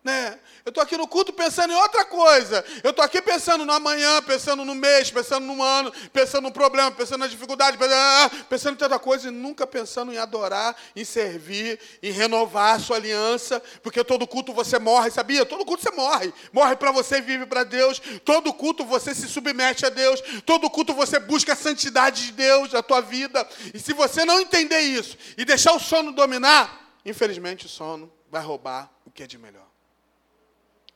Né? 0.06 0.38
Eu 0.64 0.70
estou 0.70 0.84
aqui 0.84 0.96
no 0.96 1.08
culto 1.08 1.34
pensando 1.34 1.74
em 1.74 1.76
outra 1.76 2.06
coisa. 2.06 2.64
Eu 2.84 2.92
estou 2.92 3.04
aqui 3.04 3.20
pensando 3.24 3.66
no 3.66 3.74
amanhã, 3.74 4.22
pensando 4.22 4.64
no 4.64 4.76
mês, 4.76 5.10
pensando 5.10 5.48
no 5.48 5.64
ano, 5.64 5.92
pensando 6.14 6.44
no 6.44 6.52
problema, 6.52 6.92
pensando 6.92 7.22
na 7.22 7.28
dificuldade, 7.28 7.76
pensando, 7.76 8.46
pensando 8.46 8.74
em 8.76 8.78
tanta 8.78 9.00
coisa 9.00 9.30
e 9.30 9.32
nunca 9.32 9.66
pensando 9.66 10.14
em 10.14 10.18
adorar, 10.20 10.76
em 10.96 11.04
servir, 11.04 11.80
em 12.04 12.12
renovar 12.12 12.76
a 12.76 12.80
sua 12.80 12.98
aliança, 12.98 13.60
porque 13.82 14.04
todo 14.04 14.28
culto 14.28 14.54
você 14.54 14.78
morre, 14.78 15.10
sabia? 15.10 15.44
Todo 15.44 15.66
culto 15.66 15.82
você 15.82 15.90
morre. 15.90 16.32
Morre 16.54 16.76
para 16.76 16.92
você 16.92 17.18
e 17.18 17.22
vive 17.22 17.48
para 17.48 17.64
Deus. 17.64 18.00
Todo 18.24 18.54
culto 18.54 18.86
você 18.86 19.16
se 19.16 19.28
submete 19.28 19.88
a 19.88 19.90
Deus. 19.90 20.22
Todo 20.46 20.70
culto 20.70 20.94
você 20.94 21.18
busca 21.18 21.54
a 21.54 21.56
santidade 21.56 22.28
de 22.28 22.32
Deus 22.34 22.74
na 22.74 22.84
tua 22.84 23.02
vida. 23.02 23.48
E 23.74 23.80
se 23.80 23.92
você 23.92 24.24
não 24.24 24.40
entender 24.40 24.82
isso 24.82 25.18
e 25.36 25.44
deixar 25.44 25.74
o 25.74 25.80
sono 25.80 26.12
dominar, 26.12 26.94
infelizmente 27.04 27.66
o 27.66 27.70
sono 27.70 28.14
vai 28.30 28.44
roubar 28.44 28.92
o 29.04 29.10
que 29.10 29.24
é 29.24 29.28
de 29.28 29.40
melhor. 29.40 29.66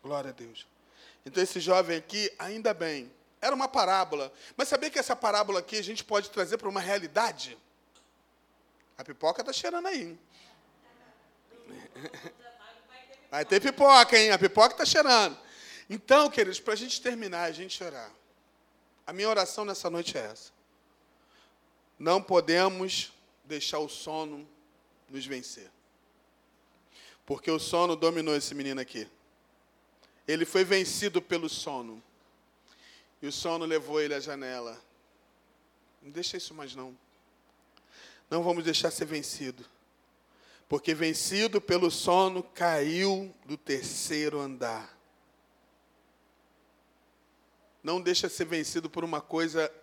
Glória 0.01 0.29
a 0.29 0.33
Deus. 0.33 0.65
Então, 1.25 1.43
esse 1.43 1.59
jovem 1.59 1.97
aqui, 1.97 2.31
ainda 2.39 2.73
bem, 2.73 3.11
era 3.41 3.55
uma 3.55 3.67
parábola. 3.67 4.31
Mas 4.55 4.67
sabia 4.67 4.89
que 4.89 4.99
essa 4.99 5.15
parábola 5.15 5.59
aqui 5.59 5.77
a 5.77 5.83
gente 5.83 6.03
pode 6.03 6.29
trazer 6.29 6.57
para 6.57 6.69
uma 6.69 6.79
realidade? 6.79 7.57
A 8.97 9.03
pipoca 9.03 9.41
está 9.41 9.53
cheirando 9.53 9.87
aí. 9.87 10.01
Hein? 10.01 10.19
Vai 13.31 13.45
ter 13.45 13.61
pipoca, 13.61 14.17
hein? 14.17 14.31
A 14.31 14.39
pipoca 14.39 14.73
está 14.73 14.85
cheirando. 14.85 15.37
Então, 15.89 16.29
queridos, 16.29 16.59
para 16.59 16.73
a 16.73 16.77
gente 16.77 17.01
terminar, 17.01 17.43
a 17.43 17.51
gente 17.51 17.83
orar. 17.83 18.11
A 19.05 19.13
minha 19.13 19.29
oração 19.29 19.65
nessa 19.65 19.89
noite 19.89 20.17
é 20.17 20.21
essa. 20.21 20.51
Não 21.97 22.21
podemos 22.21 23.11
deixar 23.43 23.79
o 23.79 23.89
sono 23.89 24.47
nos 25.09 25.25
vencer. 25.25 25.69
Porque 27.25 27.49
o 27.49 27.59
sono 27.59 27.95
dominou 27.95 28.35
esse 28.35 28.53
menino 28.55 28.79
aqui. 28.81 29.07
Ele 30.29 30.45
foi 30.45 30.63
vencido 30.63 31.23
pelo 31.23 31.49
sono. 31.49 32.03
E 33.19 33.25
o 33.25 33.31
sono 33.31 33.65
levou 33.65 33.99
ele 33.99 34.13
à 34.13 34.19
janela. 34.19 34.79
Não 36.03 36.11
deixa 36.11 36.37
isso 36.37 36.53
mais 36.53 36.75
não. 36.75 36.95
Não 38.29 38.43
vamos 38.43 38.63
deixar 38.63 38.91
ser 38.91 39.05
vencido. 39.05 39.65
Porque 40.67 40.93
vencido 40.93 41.59
pelo 41.59 41.89
sono, 41.89 42.43
caiu 42.43 43.35
do 43.43 43.57
terceiro 43.57 44.39
andar. 44.39 44.95
Não 47.81 47.99
deixa 47.99 48.29
ser 48.29 48.45
vencido 48.45 48.87
por 48.87 49.03
uma 49.03 49.21
coisa, 49.21 49.73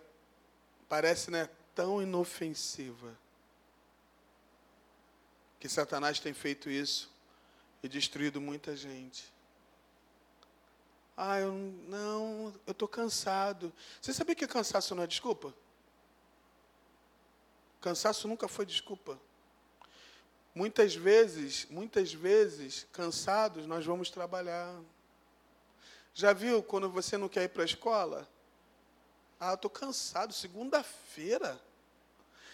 parece 0.87 1.29
né, 1.29 1.49
tão 1.75 2.01
inofensiva. 2.01 3.19
Que 5.59 5.67
Satanás 5.67 6.21
tem 6.21 6.33
feito 6.33 6.69
isso 6.69 7.11
e 7.83 7.89
destruído 7.89 8.39
muita 8.39 8.77
gente. 8.77 9.35
Ah, 11.19 11.39
eu 11.39 11.51
não, 11.87 12.53
eu 12.67 12.71
estou 12.71 12.87
cansado. 12.87 13.73
Você 13.99 14.13
sabia 14.13 14.35
que 14.35 14.45
cansaço 14.45 14.93
não 14.93 15.01
é 15.01 15.07
desculpa? 15.07 15.51
Cansaço 17.81 18.27
nunca 18.27 18.47
foi 18.47 18.67
desculpa. 18.67 19.19
Muitas 20.53 20.93
vezes, 20.95 21.65
muitas 21.71 22.13
vezes, 22.13 22.85
cansados, 22.93 23.65
nós 23.65 23.83
vamos 23.83 24.11
trabalhar. 24.11 24.79
Já 26.13 26.33
viu 26.33 26.61
quando 26.61 26.87
você 26.87 27.17
não 27.17 27.27
quer 27.27 27.43
ir 27.45 27.49
para 27.49 27.63
a 27.63 27.65
escola? 27.65 28.29
Ah, 29.39 29.55
estou 29.55 29.71
cansado, 29.71 30.33
segunda-feira. 30.33 31.59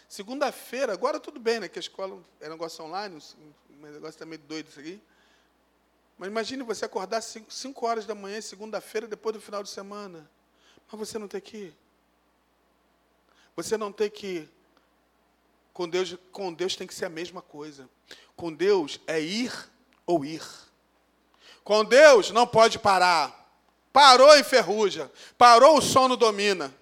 Segunda-feira, 0.07 0.93
agora 0.93 1.19
tudo 1.19 1.39
bem, 1.39 1.59
né? 1.59 1.67
Que 1.67 1.79
a 1.79 1.81
escola 1.81 2.21
é 2.39 2.47
negócio 2.47 2.85
online, 2.85 3.21
o 3.69 3.75
negócio 3.87 4.09
está 4.09 4.25
meio 4.25 4.41
doido 4.41 4.69
isso 4.69 4.79
aqui. 4.79 5.01
Mas 6.23 6.29
imagine 6.29 6.63
você 6.63 6.85
acordar 6.85 7.21
5 7.21 7.85
horas 7.85 8.05
da 8.05 8.15
manhã, 8.15 8.39
segunda-feira, 8.39 9.05
depois 9.05 9.35
do 9.35 9.41
final 9.41 9.61
de 9.61 9.69
semana. 9.69 10.31
Mas 10.89 10.97
você 10.97 11.19
não 11.19 11.27
tem 11.27 11.41
que 11.41 11.57
ir. 11.57 11.75
Você 13.57 13.75
não 13.75 13.91
tem 13.91 14.09
que 14.09 14.27
ir. 14.27 14.49
Com 15.73 15.89
Deus, 15.89 16.15
com 16.31 16.53
Deus 16.53 16.77
tem 16.77 16.87
que 16.87 16.95
ser 16.95 17.03
a 17.03 17.09
mesma 17.09 17.41
coisa. 17.41 17.89
Com 18.37 18.53
Deus 18.53 19.01
é 19.05 19.19
ir 19.19 19.51
ou 20.05 20.23
ir. 20.23 20.41
Com 21.61 21.83
Deus 21.83 22.31
não 22.31 22.47
pode 22.47 22.79
parar. 22.79 23.53
Parou 23.91 24.39
enferruja. 24.39 25.11
Parou 25.37 25.77
o 25.77 25.81
sono 25.81 26.15
domina. 26.15 26.73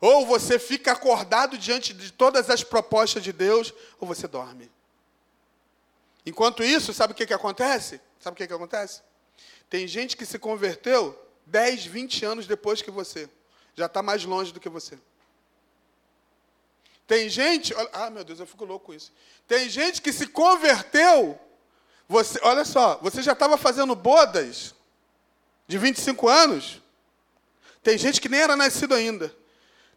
Ou 0.00 0.24
você 0.24 0.58
fica 0.58 0.92
acordado 0.92 1.58
diante 1.58 1.92
de 1.92 2.10
todas 2.10 2.48
as 2.48 2.64
propostas 2.64 3.22
de 3.22 3.34
Deus, 3.34 3.70
ou 4.00 4.08
você 4.08 4.26
dorme. 4.26 4.70
Enquanto 6.24 6.62
isso, 6.62 6.92
sabe 6.92 7.12
o 7.12 7.16
que, 7.16 7.26
que 7.26 7.34
acontece? 7.34 8.00
Sabe 8.20 8.34
o 8.34 8.36
que, 8.36 8.46
que 8.46 8.52
acontece? 8.52 9.02
Tem 9.70 9.86
gente 9.86 10.16
que 10.16 10.26
se 10.26 10.38
converteu 10.38 11.18
10, 11.46 11.86
20 11.86 12.24
anos 12.24 12.46
depois 12.46 12.82
que 12.82 12.90
você. 12.90 13.28
Já 13.74 13.86
está 13.86 14.02
mais 14.02 14.24
longe 14.24 14.52
do 14.52 14.60
que 14.60 14.68
você. 14.68 14.98
Tem 17.06 17.28
gente, 17.28 17.72
olha, 17.74 17.88
ah 17.92 18.10
meu 18.10 18.22
Deus, 18.22 18.38
eu 18.38 18.46
fico 18.46 18.64
louco 18.64 18.86
com 18.86 18.94
isso. 18.94 19.12
Tem 19.46 19.68
gente 19.68 20.02
que 20.02 20.12
se 20.12 20.26
converteu, 20.26 21.38
você, 22.06 22.38
olha 22.42 22.64
só, 22.64 22.98
você 23.00 23.22
já 23.22 23.32
estava 23.32 23.56
fazendo 23.56 23.94
bodas 23.94 24.74
de 25.66 25.78
25 25.78 26.28
anos. 26.28 26.82
Tem 27.82 27.96
gente 27.96 28.20
que 28.20 28.28
nem 28.28 28.40
era 28.40 28.56
nascido 28.56 28.94
ainda. 28.94 29.34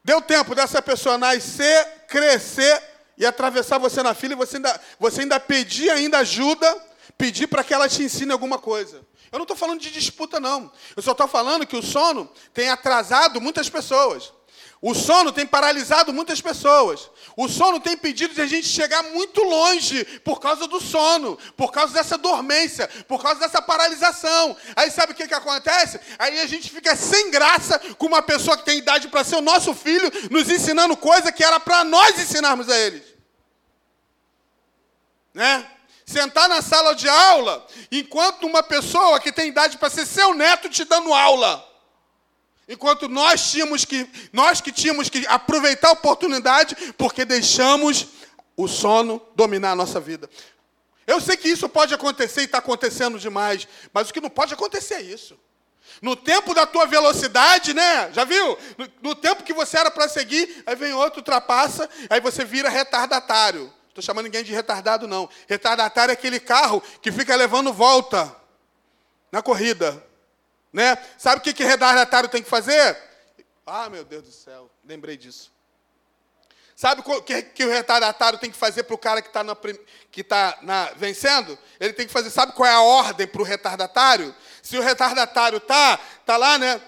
Deu 0.04 0.22
tempo 0.22 0.56
dessa 0.56 0.82
pessoa 0.82 1.18
nascer, 1.18 2.06
crescer 2.08 2.82
e 3.22 3.26
atravessar 3.26 3.78
você 3.78 4.04
na 4.04 4.14
fila 4.14 4.34
e 4.34 4.36
você 4.36 4.58
ainda, 4.58 4.82
você 5.00 5.22
ainda 5.22 5.40
pedir 5.40 5.90
ainda 5.92 6.18
ajuda 6.18 6.92
pedir 7.18 7.46
para 7.46 7.64
que 7.64 7.72
ela 7.72 7.88
te 7.88 8.02
ensine 8.02 8.32
alguma 8.32 8.58
coisa. 8.58 9.06
Eu 9.32 9.38
não 9.38 9.44
estou 9.44 9.56
falando 9.56 9.80
de 9.80 9.92
disputa, 9.92 10.40
não. 10.40 10.72
Eu 10.96 11.04
só 11.04 11.12
estou 11.12 11.28
falando 11.28 11.68
que 11.68 11.78
o 11.78 11.84
sono 11.84 12.28
tem 12.52 12.70
atrasado 12.70 13.40
muitas 13.40 13.70
pessoas. 13.70 14.34
O 14.82 14.96
sono 14.96 15.32
tem 15.32 15.46
paralisado 15.46 16.12
muitas 16.12 16.42
pessoas. 16.42 17.12
O 17.38 17.48
sono 17.48 17.80
tem 17.80 17.94
impedido 17.94 18.34
de 18.34 18.42
a 18.42 18.48
gente 18.48 18.68
chegar 18.68 19.04
muito 19.04 19.44
longe 19.44 20.04
por 20.26 20.40
causa 20.40 20.68
do 20.68 20.82
sono, 20.82 21.38
por 21.56 21.72
causa 21.72 21.94
dessa 21.94 22.18
dormência, 22.18 22.90
por 23.08 23.22
causa 23.22 23.40
dessa 23.40 23.62
paralisação. 23.62 24.58
Aí 24.76 24.90
sabe 24.90 25.14
o 25.14 25.16
que, 25.16 25.28
que 25.28 25.34
acontece? 25.36 26.00
Aí 26.18 26.40
a 26.40 26.48
gente 26.48 26.72
fica 26.72 26.96
sem 26.96 27.30
graça 27.30 27.78
com 28.00 28.08
uma 28.08 28.24
pessoa 28.24 28.58
que 28.58 28.66
tem 28.66 28.80
idade 28.80 29.08
para 29.10 29.24
ser 29.24 29.36
o 29.36 29.42
nosso 29.42 29.76
filho, 29.76 30.12
nos 30.32 30.50
ensinando 30.50 30.98
coisa 30.98 31.32
que 31.32 31.44
era 31.44 31.60
para 31.60 31.84
nós 31.84 32.20
ensinarmos 32.20 32.68
a 32.68 32.76
eles. 32.76 33.11
Né? 35.34 35.68
sentar 36.12 36.50
na 36.50 36.62
sala 36.62 36.94
de 36.94 37.08
aula, 37.08 37.66
enquanto 37.92 38.46
uma 38.46 38.62
pessoa 38.62 39.20
que 39.20 39.32
tem 39.32 39.48
idade 39.48 39.78
para 39.78 39.90
ser 39.90 40.06
seu 40.06 40.34
neto 40.34 40.70
te 40.70 40.84
dando 40.84 41.14
aula. 41.14 41.68
Enquanto 42.68 43.10
nós 43.10 43.52
tínhamos 43.52 43.86
que, 43.86 44.08
nós 44.32 44.62
que 44.62 44.72
tínhamos 44.72 45.10
que 45.10 45.26
aproveitar 45.28 45.90
a 45.90 45.94
oportunidade, 45.94 46.76
porque 46.98 47.26
deixamos 47.26 48.08
o 48.56 48.68
sono 48.68 49.22
dominar 49.36 49.72
a 49.72 49.76
nossa 49.76 50.00
vida. 50.00 50.30
Eu 51.08 51.20
sei 51.20 51.36
que 51.36 51.50
isso 51.50 51.68
pode 51.68 51.94
acontecer 51.94 52.42
e 52.42 52.46
está 52.46 52.60
acontecendo 52.60 53.20
demais, 53.20 53.68
mas 53.94 54.10
o 54.10 54.14
que 54.14 54.22
não 54.22 54.30
pode 54.30 54.54
acontecer 54.54 54.96
é 54.96 55.02
isso. 55.02 55.38
No 56.02 56.16
tempo 56.16 56.54
da 56.54 56.66
tua 56.66 56.86
velocidade, 56.86 57.74
né? 57.74 58.12
Já 58.14 58.24
viu? 58.24 58.58
No, 58.78 58.90
no 59.10 59.16
tempo 59.16 59.44
que 59.44 59.54
você 59.54 59.78
era 59.78 59.92
para 59.92 60.08
seguir, 60.08 60.64
aí 60.66 60.76
vem 60.76 60.94
outro, 60.94 61.20
ultrapassa, 61.20 61.90
aí 62.10 62.22
você 62.22 62.46
vira 62.46 62.70
retardatário. 62.70 63.74
Estou 63.92 64.02
chamando 64.02 64.24
ninguém 64.24 64.42
de 64.42 64.54
retardado, 64.54 65.06
não. 65.06 65.30
Retardatário 65.48 66.12
é 66.12 66.14
aquele 66.14 66.40
carro 66.40 66.82
que 67.02 67.12
fica 67.12 67.36
levando 67.36 67.74
volta 67.74 68.34
na 69.30 69.42
corrida. 69.42 70.02
Né? 70.72 70.98
Sabe 71.18 71.40
o 71.40 71.44
que, 71.44 71.54
que 71.54 71.66
retardatário 71.66 72.30
tem 72.30 72.42
que 72.42 72.50
fazer? 72.50 72.98
Ah, 73.68 73.90
meu 73.90 74.06
Deus 74.06 74.24
do 74.24 74.32
céu, 74.32 74.72
lembrei 74.86 75.18
disso. 75.18 75.52
Sabe 76.74 77.04
o 77.06 77.22
que, 77.22 77.42
que 77.42 77.66
o 77.66 77.70
retardatário 77.70 78.40
tem 78.40 78.50
que 78.50 78.58
fazer 78.58 78.84
para 78.84 78.96
o 78.96 78.98
cara 78.98 79.22
que 79.22 79.28
está 79.28 79.44
que 80.10 80.24
tá 80.24 80.58
na, 80.62 80.86
vencendo? 80.96 81.60
Ele 81.78 81.92
tem 81.92 82.08
que 82.08 82.14
fazer, 82.14 82.30
sabe 82.30 82.54
qual 82.54 82.68
é 82.68 82.74
a 82.74 82.82
ordem 82.82 83.28
para 83.28 83.42
o 83.42 83.46
retardatário? 83.46 84.34
Se 84.64 84.78
o 84.78 84.82
retardatário 84.82 85.58
está 85.58 86.00
tá 86.26 86.38
lá, 86.38 86.58
né, 86.58 86.82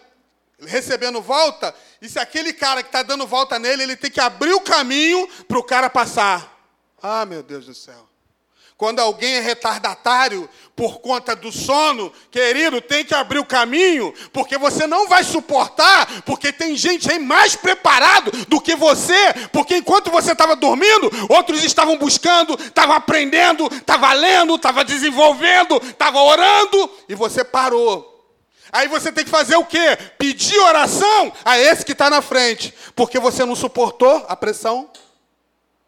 recebendo 0.62 1.22
volta, 1.22 1.76
e 2.02 2.08
se 2.08 2.18
aquele 2.18 2.54
cara 2.54 2.82
que 2.82 2.88
está 2.88 3.04
dando 3.04 3.28
volta 3.28 3.60
nele, 3.60 3.84
ele 3.84 3.98
tem 3.98 4.10
que 4.10 4.22
abrir 4.22 4.54
o 4.54 4.62
caminho 4.62 5.28
para 5.48 5.60
o 5.60 5.64
cara 5.64 5.90
passar. 5.90 6.53
Ah, 7.06 7.26
meu 7.26 7.44
Deus 7.44 7.66
do 7.66 7.76
céu. 7.76 8.08
Quando 8.78 9.00
alguém 9.00 9.34
é 9.34 9.40
retardatário 9.42 10.50
por 10.74 11.00
conta 11.00 11.36
do 11.36 11.52
sono, 11.52 12.12
querido, 12.32 12.82
tem 12.82 13.04
que 13.04 13.14
abrir 13.14 13.40
o 13.40 13.46
caminho, 13.46 14.14
porque 14.32 14.58
você 14.58 14.88
não 14.88 15.08
vai 15.08 15.24
suportar, 15.24 16.24
porque 16.24 16.52
tem 16.52 16.76
gente 16.76 17.12
aí 17.12 17.20
mais 17.20 17.56
preparado 17.58 18.32
do 18.48 18.60
que 18.60 18.76
você, 18.76 19.34
porque 19.52 19.78
enquanto 19.78 20.10
você 20.10 20.32
estava 20.32 20.56
dormindo, 20.56 21.12
outros 21.30 21.64
estavam 21.64 21.98
buscando, 21.98 22.56
estavam 22.56 22.96
aprendendo, 22.96 23.68
estavam 23.68 24.14
lendo, 24.14 24.56
estavam 24.56 24.84
desenvolvendo, 24.84 25.78
estavam 25.84 26.26
orando, 26.26 26.90
e 27.08 27.16
você 27.16 27.44
parou. 27.44 28.10
Aí 28.72 28.88
você 28.88 29.12
tem 29.12 29.24
que 29.24 29.30
fazer 29.30 29.56
o 29.56 29.66
quê? 29.66 29.98
Pedir 30.18 30.58
oração 30.58 31.32
a 31.46 31.60
esse 31.60 31.86
que 31.86 31.92
está 31.92 32.10
na 32.10 32.22
frente, 32.22 32.74
porque 32.96 33.20
você 33.20 33.46
não 33.46 33.56
suportou 33.56 34.26
a 34.28 34.36
pressão 34.36 34.90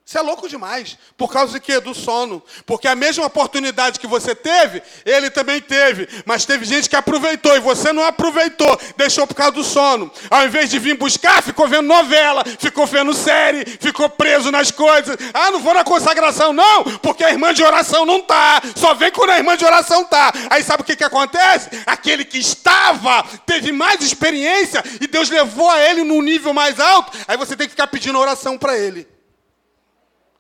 isso 0.06 0.20
é 0.20 0.22
louco 0.22 0.48
demais. 0.48 1.00
Por 1.18 1.34
causa 1.34 1.54
de 1.54 1.60
quê? 1.60 1.80
Do 1.80 1.96
sono. 1.96 2.44
Porque 2.64 2.88
a 2.88 2.94
mesma 2.94 3.26
oportunidade 3.26 4.00
que 4.00 4.06
você 4.06 4.36
teve, 4.36 4.84
ele 5.04 5.32
também 5.32 5.60
teve. 5.60 6.08
Mas 6.26 6.46
teve 6.46 6.64
gente 6.64 6.88
que 6.88 6.96
aproveitou 6.96 7.56
e 7.56 7.60
você 7.60 7.92
não 7.92 8.06
aproveitou. 8.06 8.80
Deixou 8.96 9.26
por 9.26 9.34
causa 9.34 9.54
do 9.54 9.64
sono. 9.64 10.12
Ao 10.30 10.46
invés 10.46 10.70
de 10.70 10.78
vir 10.78 10.96
buscar, 10.96 11.42
ficou 11.42 11.68
vendo 11.68 11.88
novela, 11.88 12.44
ficou 12.60 12.86
vendo 12.86 13.16
série, 13.16 13.66
ficou 13.66 14.08
preso 14.08 14.52
nas 14.52 14.70
coisas. 14.70 15.18
Ah, 15.34 15.50
não 15.50 15.60
vou 15.60 15.74
na 15.74 15.84
consagração, 15.84 16.54
não, 16.54 16.84
porque 17.00 17.24
a 17.24 17.32
irmã 17.32 17.52
de 17.52 17.64
oração 17.64 18.06
não 18.06 18.22
tá. 18.22 18.62
Só 18.76 18.94
vem 18.94 19.12
quando 19.12 19.32
a 19.32 19.38
irmã 19.38 19.58
de 19.58 19.66
oração 19.66 20.06
tá. 20.06 20.32
Aí 20.52 20.62
sabe 20.62 20.84
o 20.84 20.86
que, 20.86 20.96
que 20.96 21.04
acontece? 21.04 21.68
Aquele 21.84 22.24
que 22.24 22.38
estava, 22.38 23.24
teve 23.44 23.72
mais 23.72 24.02
experiência 24.02 24.84
e 25.02 25.08
Deus 25.08 25.32
levou 25.32 25.68
a 25.68 25.82
ele 25.82 26.04
num 26.04 26.22
nível 26.22 26.54
mais 26.54 26.80
alto. 26.80 27.18
Aí 27.28 27.36
você 27.38 27.56
tem 27.56 27.66
que 27.66 27.72
ficar 27.72 27.88
pedindo 27.88 28.20
oração 28.20 28.56
para 28.56 28.78
ele. 28.78 29.15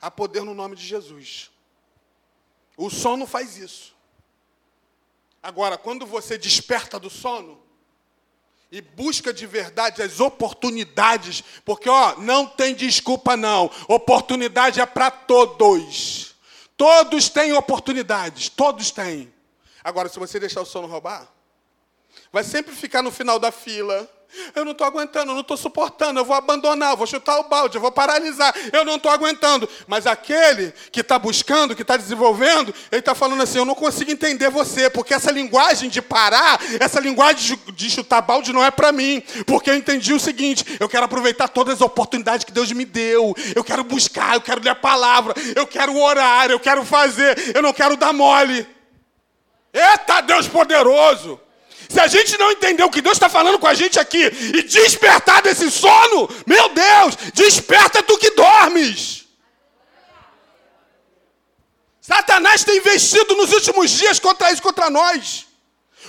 Há 0.06 0.12
poder 0.12 0.43
no 0.43 0.53
nome 0.53 0.76
de 0.76 0.86
Jesus. 0.86 1.49
O 2.78 2.91
sono 2.91 3.26
faz 3.26 3.58
isso. 3.58 3.95
Agora, 5.41 5.80
quando 5.80 6.06
você 6.06 6.38
desperta 6.38 6.99
do 6.99 7.10
sono 7.10 7.60
e 8.72 8.82
busca 8.82 9.34
de 9.34 9.47
verdade 9.47 10.03
as 10.03 10.20
oportunidades, 10.20 11.43
porque 11.66 11.89
ó, 11.89 12.18
não 12.18 12.45
tem 12.45 12.76
desculpa 12.76 13.36
não. 13.36 13.72
Oportunidade 13.88 14.80
é 14.80 14.86
para 14.86 15.10
todos. 15.10 16.36
Todos 16.78 17.28
têm 17.28 17.53
oportunidades, 17.53 18.47
todos 18.47 18.91
têm. 18.91 19.34
Agora, 19.84 20.08
se 20.08 20.20
você 20.20 20.39
deixar 20.39 20.62
o 20.62 20.66
sono 20.68 20.88
roubar, 20.88 21.28
vai 22.32 22.43
sempre 22.43 22.76
ficar 22.76 23.01
no 23.01 23.10
final 23.10 23.39
da 23.39 23.51
fila 23.51 24.08
eu 24.55 24.65
não 24.65 24.71
estou 24.71 24.86
aguentando, 24.86 25.32
eu 25.32 25.36
não 25.36 25.41
estou 25.41 25.57
suportando, 25.57 26.19
eu 26.19 26.26
vou 26.26 26.36
abandonar, 26.36 26.91
eu 26.91 26.97
vou 26.97 27.07
chutar 27.07 27.39
o 27.39 27.43
balde, 27.43 27.78
eu 27.78 27.82
vou 27.82 27.91
paralisar, 27.91 28.53
eu 28.71 28.84
não 28.84 28.95
estou 28.95 29.11
aguentando. 29.11 29.67
Mas 29.88 30.05
aquele 30.05 30.73
que 30.91 31.01
está 31.01 31.17
buscando, 31.17 31.76
que 31.76 31.82
está 31.82 31.97
desenvolvendo, 31.97 32.73
ele 32.91 32.99
está 32.99 33.15
falando 33.15 33.43
assim: 33.43 33.57
eu 33.57 33.65
não 33.65 33.76
consigo 33.76 34.11
entender 34.11 34.49
você, 34.49 34.89
porque 34.89 35.13
essa 35.13 35.32
linguagem 35.32 35.89
de 35.89 36.01
parar, 36.01 36.59
essa 36.80 36.99
linguagem 36.99 37.59
de 37.73 37.89
chutar 37.89 38.21
balde 38.21 38.53
não 38.53 38.63
é 38.63 38.71
para 38.71 38.91
mim, 38.91 39.21
porque 39.45 39.69
eu 39.69 39.76
entendi 39.76 40.13
o 40.13 40.19
seguinte: 40.19 40.78
eu 40.80 40.89
quero 40.89 41.05
aproveitar 41.05 41.47
todas 41.47 41.76
as 41.76 41.82
oportunidades 41.82 42.43
que 42.43 42.51
Deus 42.51 42.71
me 42.71 42.86
deu, 42.86 43.36
eu 43.55 43.63
quero 43.63 43.84
buscar, 43.84 44.36
eu 44.36 44.41
quero 44.41 44.61
ler 44.61 44.71
a 44.71 44.76
palavra, 44.76 45.34
eu 45.55 45.65
quero 45.65 45.97
orar, 45.97 46.49
eu 46.49 46.59
quero 46.59 46.84
fazer, 46.84 47.55
eu 47.55 47.61
não 47.61 47.73
quero 47.73 47.95
dar 47.95 48.13
mole. 48.13 48.67
Eita 49.73 50.21
Deus 50.21 50.47
poderoso! 50.47 51.45
Se 51.90 52.00
a 52.00 52.08
gente 52.08 52.38
não 52.38 52.52
entender 52.52 52.84
o 52.84 52.90
que 52.90 53.02
Deus 53.02 53.16
está 53.16 53.30
falando 53.30 53.60
com 53.60 53.68
a 53.68 53.74
gente 53.74 54.00
aqui 54.00 54.24
e 54.24 54.64
despertar 54.64 55.42
desse 55.42 55.70
sono, 55.70 56.30
meu 56.46 56.70
Deus, 56.70 57.16
desperta 57.34 58.02
tu 58.04 58.18
que 58.18 58.32
dormes. 58.32 59.26
Satanás 62.02 62.64
tem 62.64 62.78
investido 62.78 63.36
nos 63.36 63.52
últimos 63.52 63.90
dias 63.90 64.20
contra 64.20 64.52
isso, 64.52 64.62
contra 64.62 64.90
nós. 64.90 65.48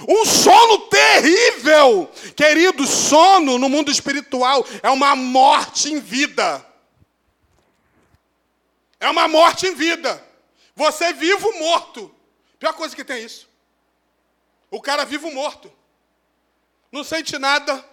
Um 0.06 0.24
sono 0.26 0.78
terrível. 0.88 2.10
Querido, 2.34 2.86
sono 2.86 3.58
no 3.58 3.68
mundo 3.68 3.90
espiritual 3.90 4.66
é 4.82 4.90
uma 4.90 5.16
morte 5.16 5.90
em 5.90 5.98
vida. 5.98 6.64
É 9.00 9.08
uma 9.08 9.26
morte 9.28 9.66
em 9.66 9.74
vida. 9.74 10.22
Você 10.74 11.04
é 11.04 11.12
vivo, 11.12 11.50
morto. 11.58 12.14
Pior 12.58 12.74
coisa 12.74 12.94
que 12.94 13.04
tem 13.04 13.24
isso. 13.24 13.48
O 14.70 14.80
cara 14.80 15.04
vivo 15.04 15.30
morto. 15.30 15.72
Não 16.90 17.04
sente 17.04 17.38
nada. 17.38 17.84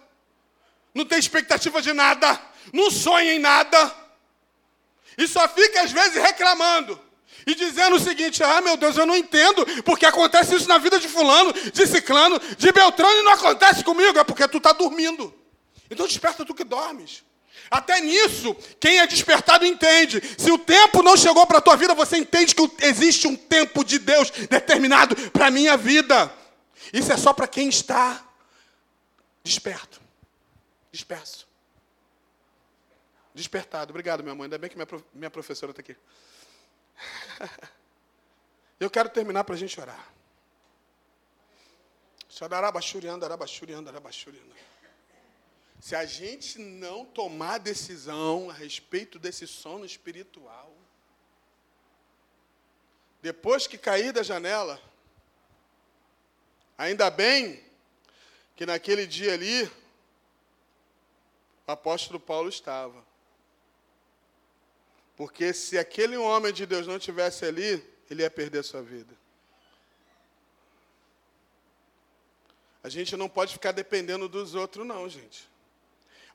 Não 0.94 1.04
tem 1.04 1.18
expectativa 1.18 1.82
de 1.82 1.92
nada. 1.92 2.40
Não 2.72 2.90
sonha 2.90 3.34
em 3.34 3.38
nada. 3.38 3.94
E 5.16 5.26
só 5.28 5.48
fica, 5.48 5.82
às 5.82 5.92
vezes, 5.92 6.20
reclamando. 6.22 7.00
E 7.46 7.54
dizendo 7.54 7.96
o 7.96 8.00
seguinte: 8.00 8.42
ah, 8.42 8.60
meu 8.60 8.76
Deus, 8.76 8.96
eu 8.96 9.06
não 9.06 9.16
entendo 9.16 9.64
porque 9.82 10.06
acontece 10.06 10.54
isso 10.54 10.68
na 10.68 10.78
vida 10.78 10.98
de 10.98 11.08
Fulano, 11.08 11.52
de 11.52 11.86
Ciclano, 11.86 12.40
de 12.56 12.72
Beltrano 12.72 13.20
e 13.20 13.22
não 13.22 13.32
acontece 13.32 13.84
comigo. 13.84 14.18
É 14.18 14.24
porque 14.24 14.46
tu 14.48 14.58
está 14.58 14.72
dormindo. 14.72 15.34
Então 15.90 16.06
desperta 16.06 16.44
tu 16.44 16.54
que 16.54 16.64
dormes. 16.64 17.22
Até 17.70 18.00
nisso, 18.00 18.56
quem 18.78 18.98
é 18.98 19.06
despertado 19.06 19.66
entende. 19.66 20.22
Se 20.38 20.50
o 20.50 20.58
tempo 20.58 21.02
não 21.02 21.16
chegou 21.16 21.46
para 21.46 21.58
a 21.58 21.60
tua 21.60 21.76
vida, 21.76 21.94
você 21.94 22.16
entende 22.16 22.54
que 22.54 22.70
existe 22.82 23.26
um 23.26 23.36
tempo 23.36 23.84
de 23.84 23.98
Deus 23.98 24.30
determinado 24.30 25.16
para 25.30 25.46
a 25.46 25.50
minha 25.50 25.76
vida. 25.76 26.32
Isso 26.92 27.12
é 27.12 27.16
só 27.16 27.32
para 27.32 27.48
quem 27.48 27.68
está 27.68 28.26
desperto, 29.42 30.00
disperso. 30.90 31.46
Despertado. 33.34 33.90
Obrigado, 33.90 34.22
minha 34.22 34.34
mãe. 34.34 34.44
Ainda 34.44 34.58
bem 34.58 34.70
que 34.70 34.76
minha, 34.76 34.86
minha 35.12 35.30
professora 35.30 35.72
está 35.72 35.80
aqui. 35.80 35.96
Eu 38.78 38.88
quero 38.88 39.08
terminar 39.08 39.44
para 39.44 39.54
a 39.54 39.58
gente 39.58 39.80
orar. 39.80 40.12
Se 45.80 45.94
a 45.94 46.04
gente 46.04 46.58
não 46.58 47.04
tomar 47.04 47.58
decisão 47.58 48.50
a 48.50 48.52
respeito 48.52 49.18
desse 49.18 49.46
sono 49.46 49.84
espiritual, 49.84 50.74
depois 53.20 53.66
que 53.66 53.78
cair 53.78 54.12
da 54.12 54.22
janela, 54.22 54.80
Ainda 56.76 57.10
bem 57.10 57.62
que 58.56 58.66
naquele 58.66 59.06
dia 59.06 59.32
ali, 59.32 59.64
o 61.66 61.72
apóstolo 61.72 62.20
Paulo 62.20 62.48
estava. 62.48 63.04
Porque 65.16 65.52
se 65.52 65.78
aquele 65.78 66.16
homem 66.16 66.52
de 66.52 66.66
Deus 66.66 66.86
não 66.86 66.98
tivesse 66.98 67.44
ali, 67.44 67.82
ele 68.10 68.22
ia 68.22 68.30
perder 68.30 68.64
sua 68.64 68.82
vida. 68.82 69.14
A 72.82 72.88
gente 72.88 73.16
não 73.16 73.28
pode 73.28 73.52
ficar 73.54 73.72
dependendo 73.72 74.28
dos 74.28 74.54
outros, 74.54 74.86
não, 74.86 75.08
gente. 75.08 75.48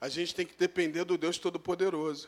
A 0.02 0.10
gente 0.10 0.34
tem 0.34 0.46
que 0.46 0.56
depender 0.56 1.04
do 1.04 1.18
Deus 1.18 1.38
Todo-Poderoso. 1.38 2.28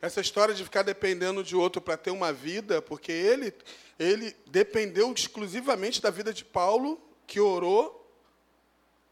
Essa 0.00 0.20
história 0.20 0.54
de 0.54 0.62
ficar 0.62 0.82
dependendo 0.82 1.42
de 1.42 1.56
outro 1.56 1.80
para 1.80 1.96
ter 1.96 2.10
uma 2.10 2.32
vida, 2.32 2.80
porque 2.80 3.10
ele, 3.10 3.52
ele 3.98 4.36
dependeu 4.46 5.12
exclusivamente 5.12 6.00
da 6.00 6.10
vida 6.10 6.32
de 6.32 6.44
Paulo, 6.44 7.00
que 7.26 7.40
orou, 7.40 8.08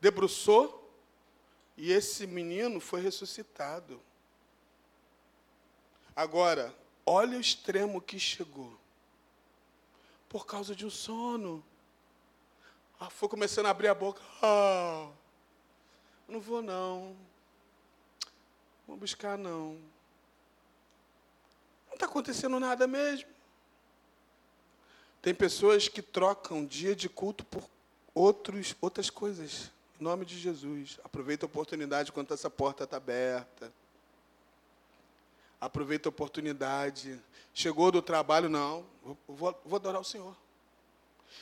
debruçou, 0.01 0.89
e 1.76 1.93
esse 1.93 2.26
menino 2.26 2.80
foi 2.80 3.01
ressuscitado. 3.01 4.01
Agora, 6.14 6.74
olha 7.05 7.37
o 7.37 7.41
extremo 7.41 8.01
que 8.01 8.18
chegou. 8.18 8.78
Por 10.28 10.47
causa 10.47 10.74
de 10.74 10.87
um 10.87 10.91
sono. 10.91 11.62
Ah, 12.99 13.11
foi 13.11 13.28
começando 13.28 13.66
a 13.66 13.70
abrir 13.70 13.89
a 13.89 13.95
boca. 13.95 14.22
Ah, 14.41 15.11
não 16.26 16.41
vou 16.41 16.62
não. 16.62 17.16
Não 18.87 18.87
vou 18.87 18.97
buscar 18.97 19.37
não. 19.37 19.78
Está 21.97 22.05
acontecendo 22.05 22.61
nada 22.61 22.86
mesmo. 22.86 23.28
Tem 25.22 25.34
pessoas 25.34 25.88
que 25.88 26.03
trocam 26.03 26.64
dia 26.64 26.94
de 26.94 27.09
culto 27.09 27.42
por 27.44 27.64
outros, 28.14 28.76
outras 28.80 29.11
coisas 29.11 29.70
Em 29.99 30.05
nome 30.05 30.26
de 30.26 30.38
Jesus. 30.38 31.01
Aproveita 31.03 31.47
a 31.47 31.49
oportunidade 31.49 32.11
enquanto 32.11 32.34
essa 32.34 32.51
porta 32.51 32.84
está 32.84 32.99
aberta. 32.99 33.72
Aproveita 35.59 36.09
a 36.09 36.11
oportunidade. 36.11 37.18
Chegou 37.55 37.90
do 37.90 38.03
trabalho, 38.03 38.51
não. 38.51 38.84
Vou, 39.26 39.59
vou 39.64 39.76
adorar 39.76 40.03
o 40.03 40.05
Senhor. 40.05 40.36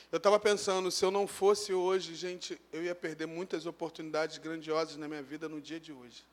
Eu 0.09 0.17
estava 0.17 0.39
pensando, 0.39 0.89
se 0.89 1.03
eu 1.03 1.11
não 1.11 1.27
fosse 1.27 1.73
hoje, 1.73 2.15
gente, 2.15 2.59
eu 2.71 2.81
ia 2.81 2.95
perder 2.95 3.25
muitas 3.25 3.65
oportunidades 3.65 4.37
grandiosas 4.37 4.95
na 4.95 5.07
minha 5.07 5.21
vida 5.21 5.49
no 5.49 5.59
dia 5.59 5.81
de 5.81 5.91
hoje. 5.91 6.23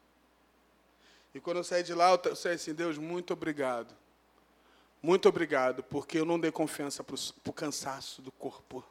E 1.34 1.40
quando 1.40 1.56
eu 1.56 1.64
saí 1.64 1.82
de 1.82 1.92
lá, 1.92 2.20
eu 2.24 2.36
saí 2.36 2.54
assim, 2.54 2.72
Deus, 2.72 2.98
muito 2.98 3.32
obrigado. 3.32 3.92
Muito 5.03 5.28
obrigado, 5.28 5.82
porque 5.82 6.16
eu 6.16 6.24
não 6.24 6.38
dei 6.38 6.53
confiança 6.53 7.03
para 7.03 7.16
o 7.16 7.53
cansaço 7.53 8.22
do 8.22 8.30
corpo. 8.30 8.84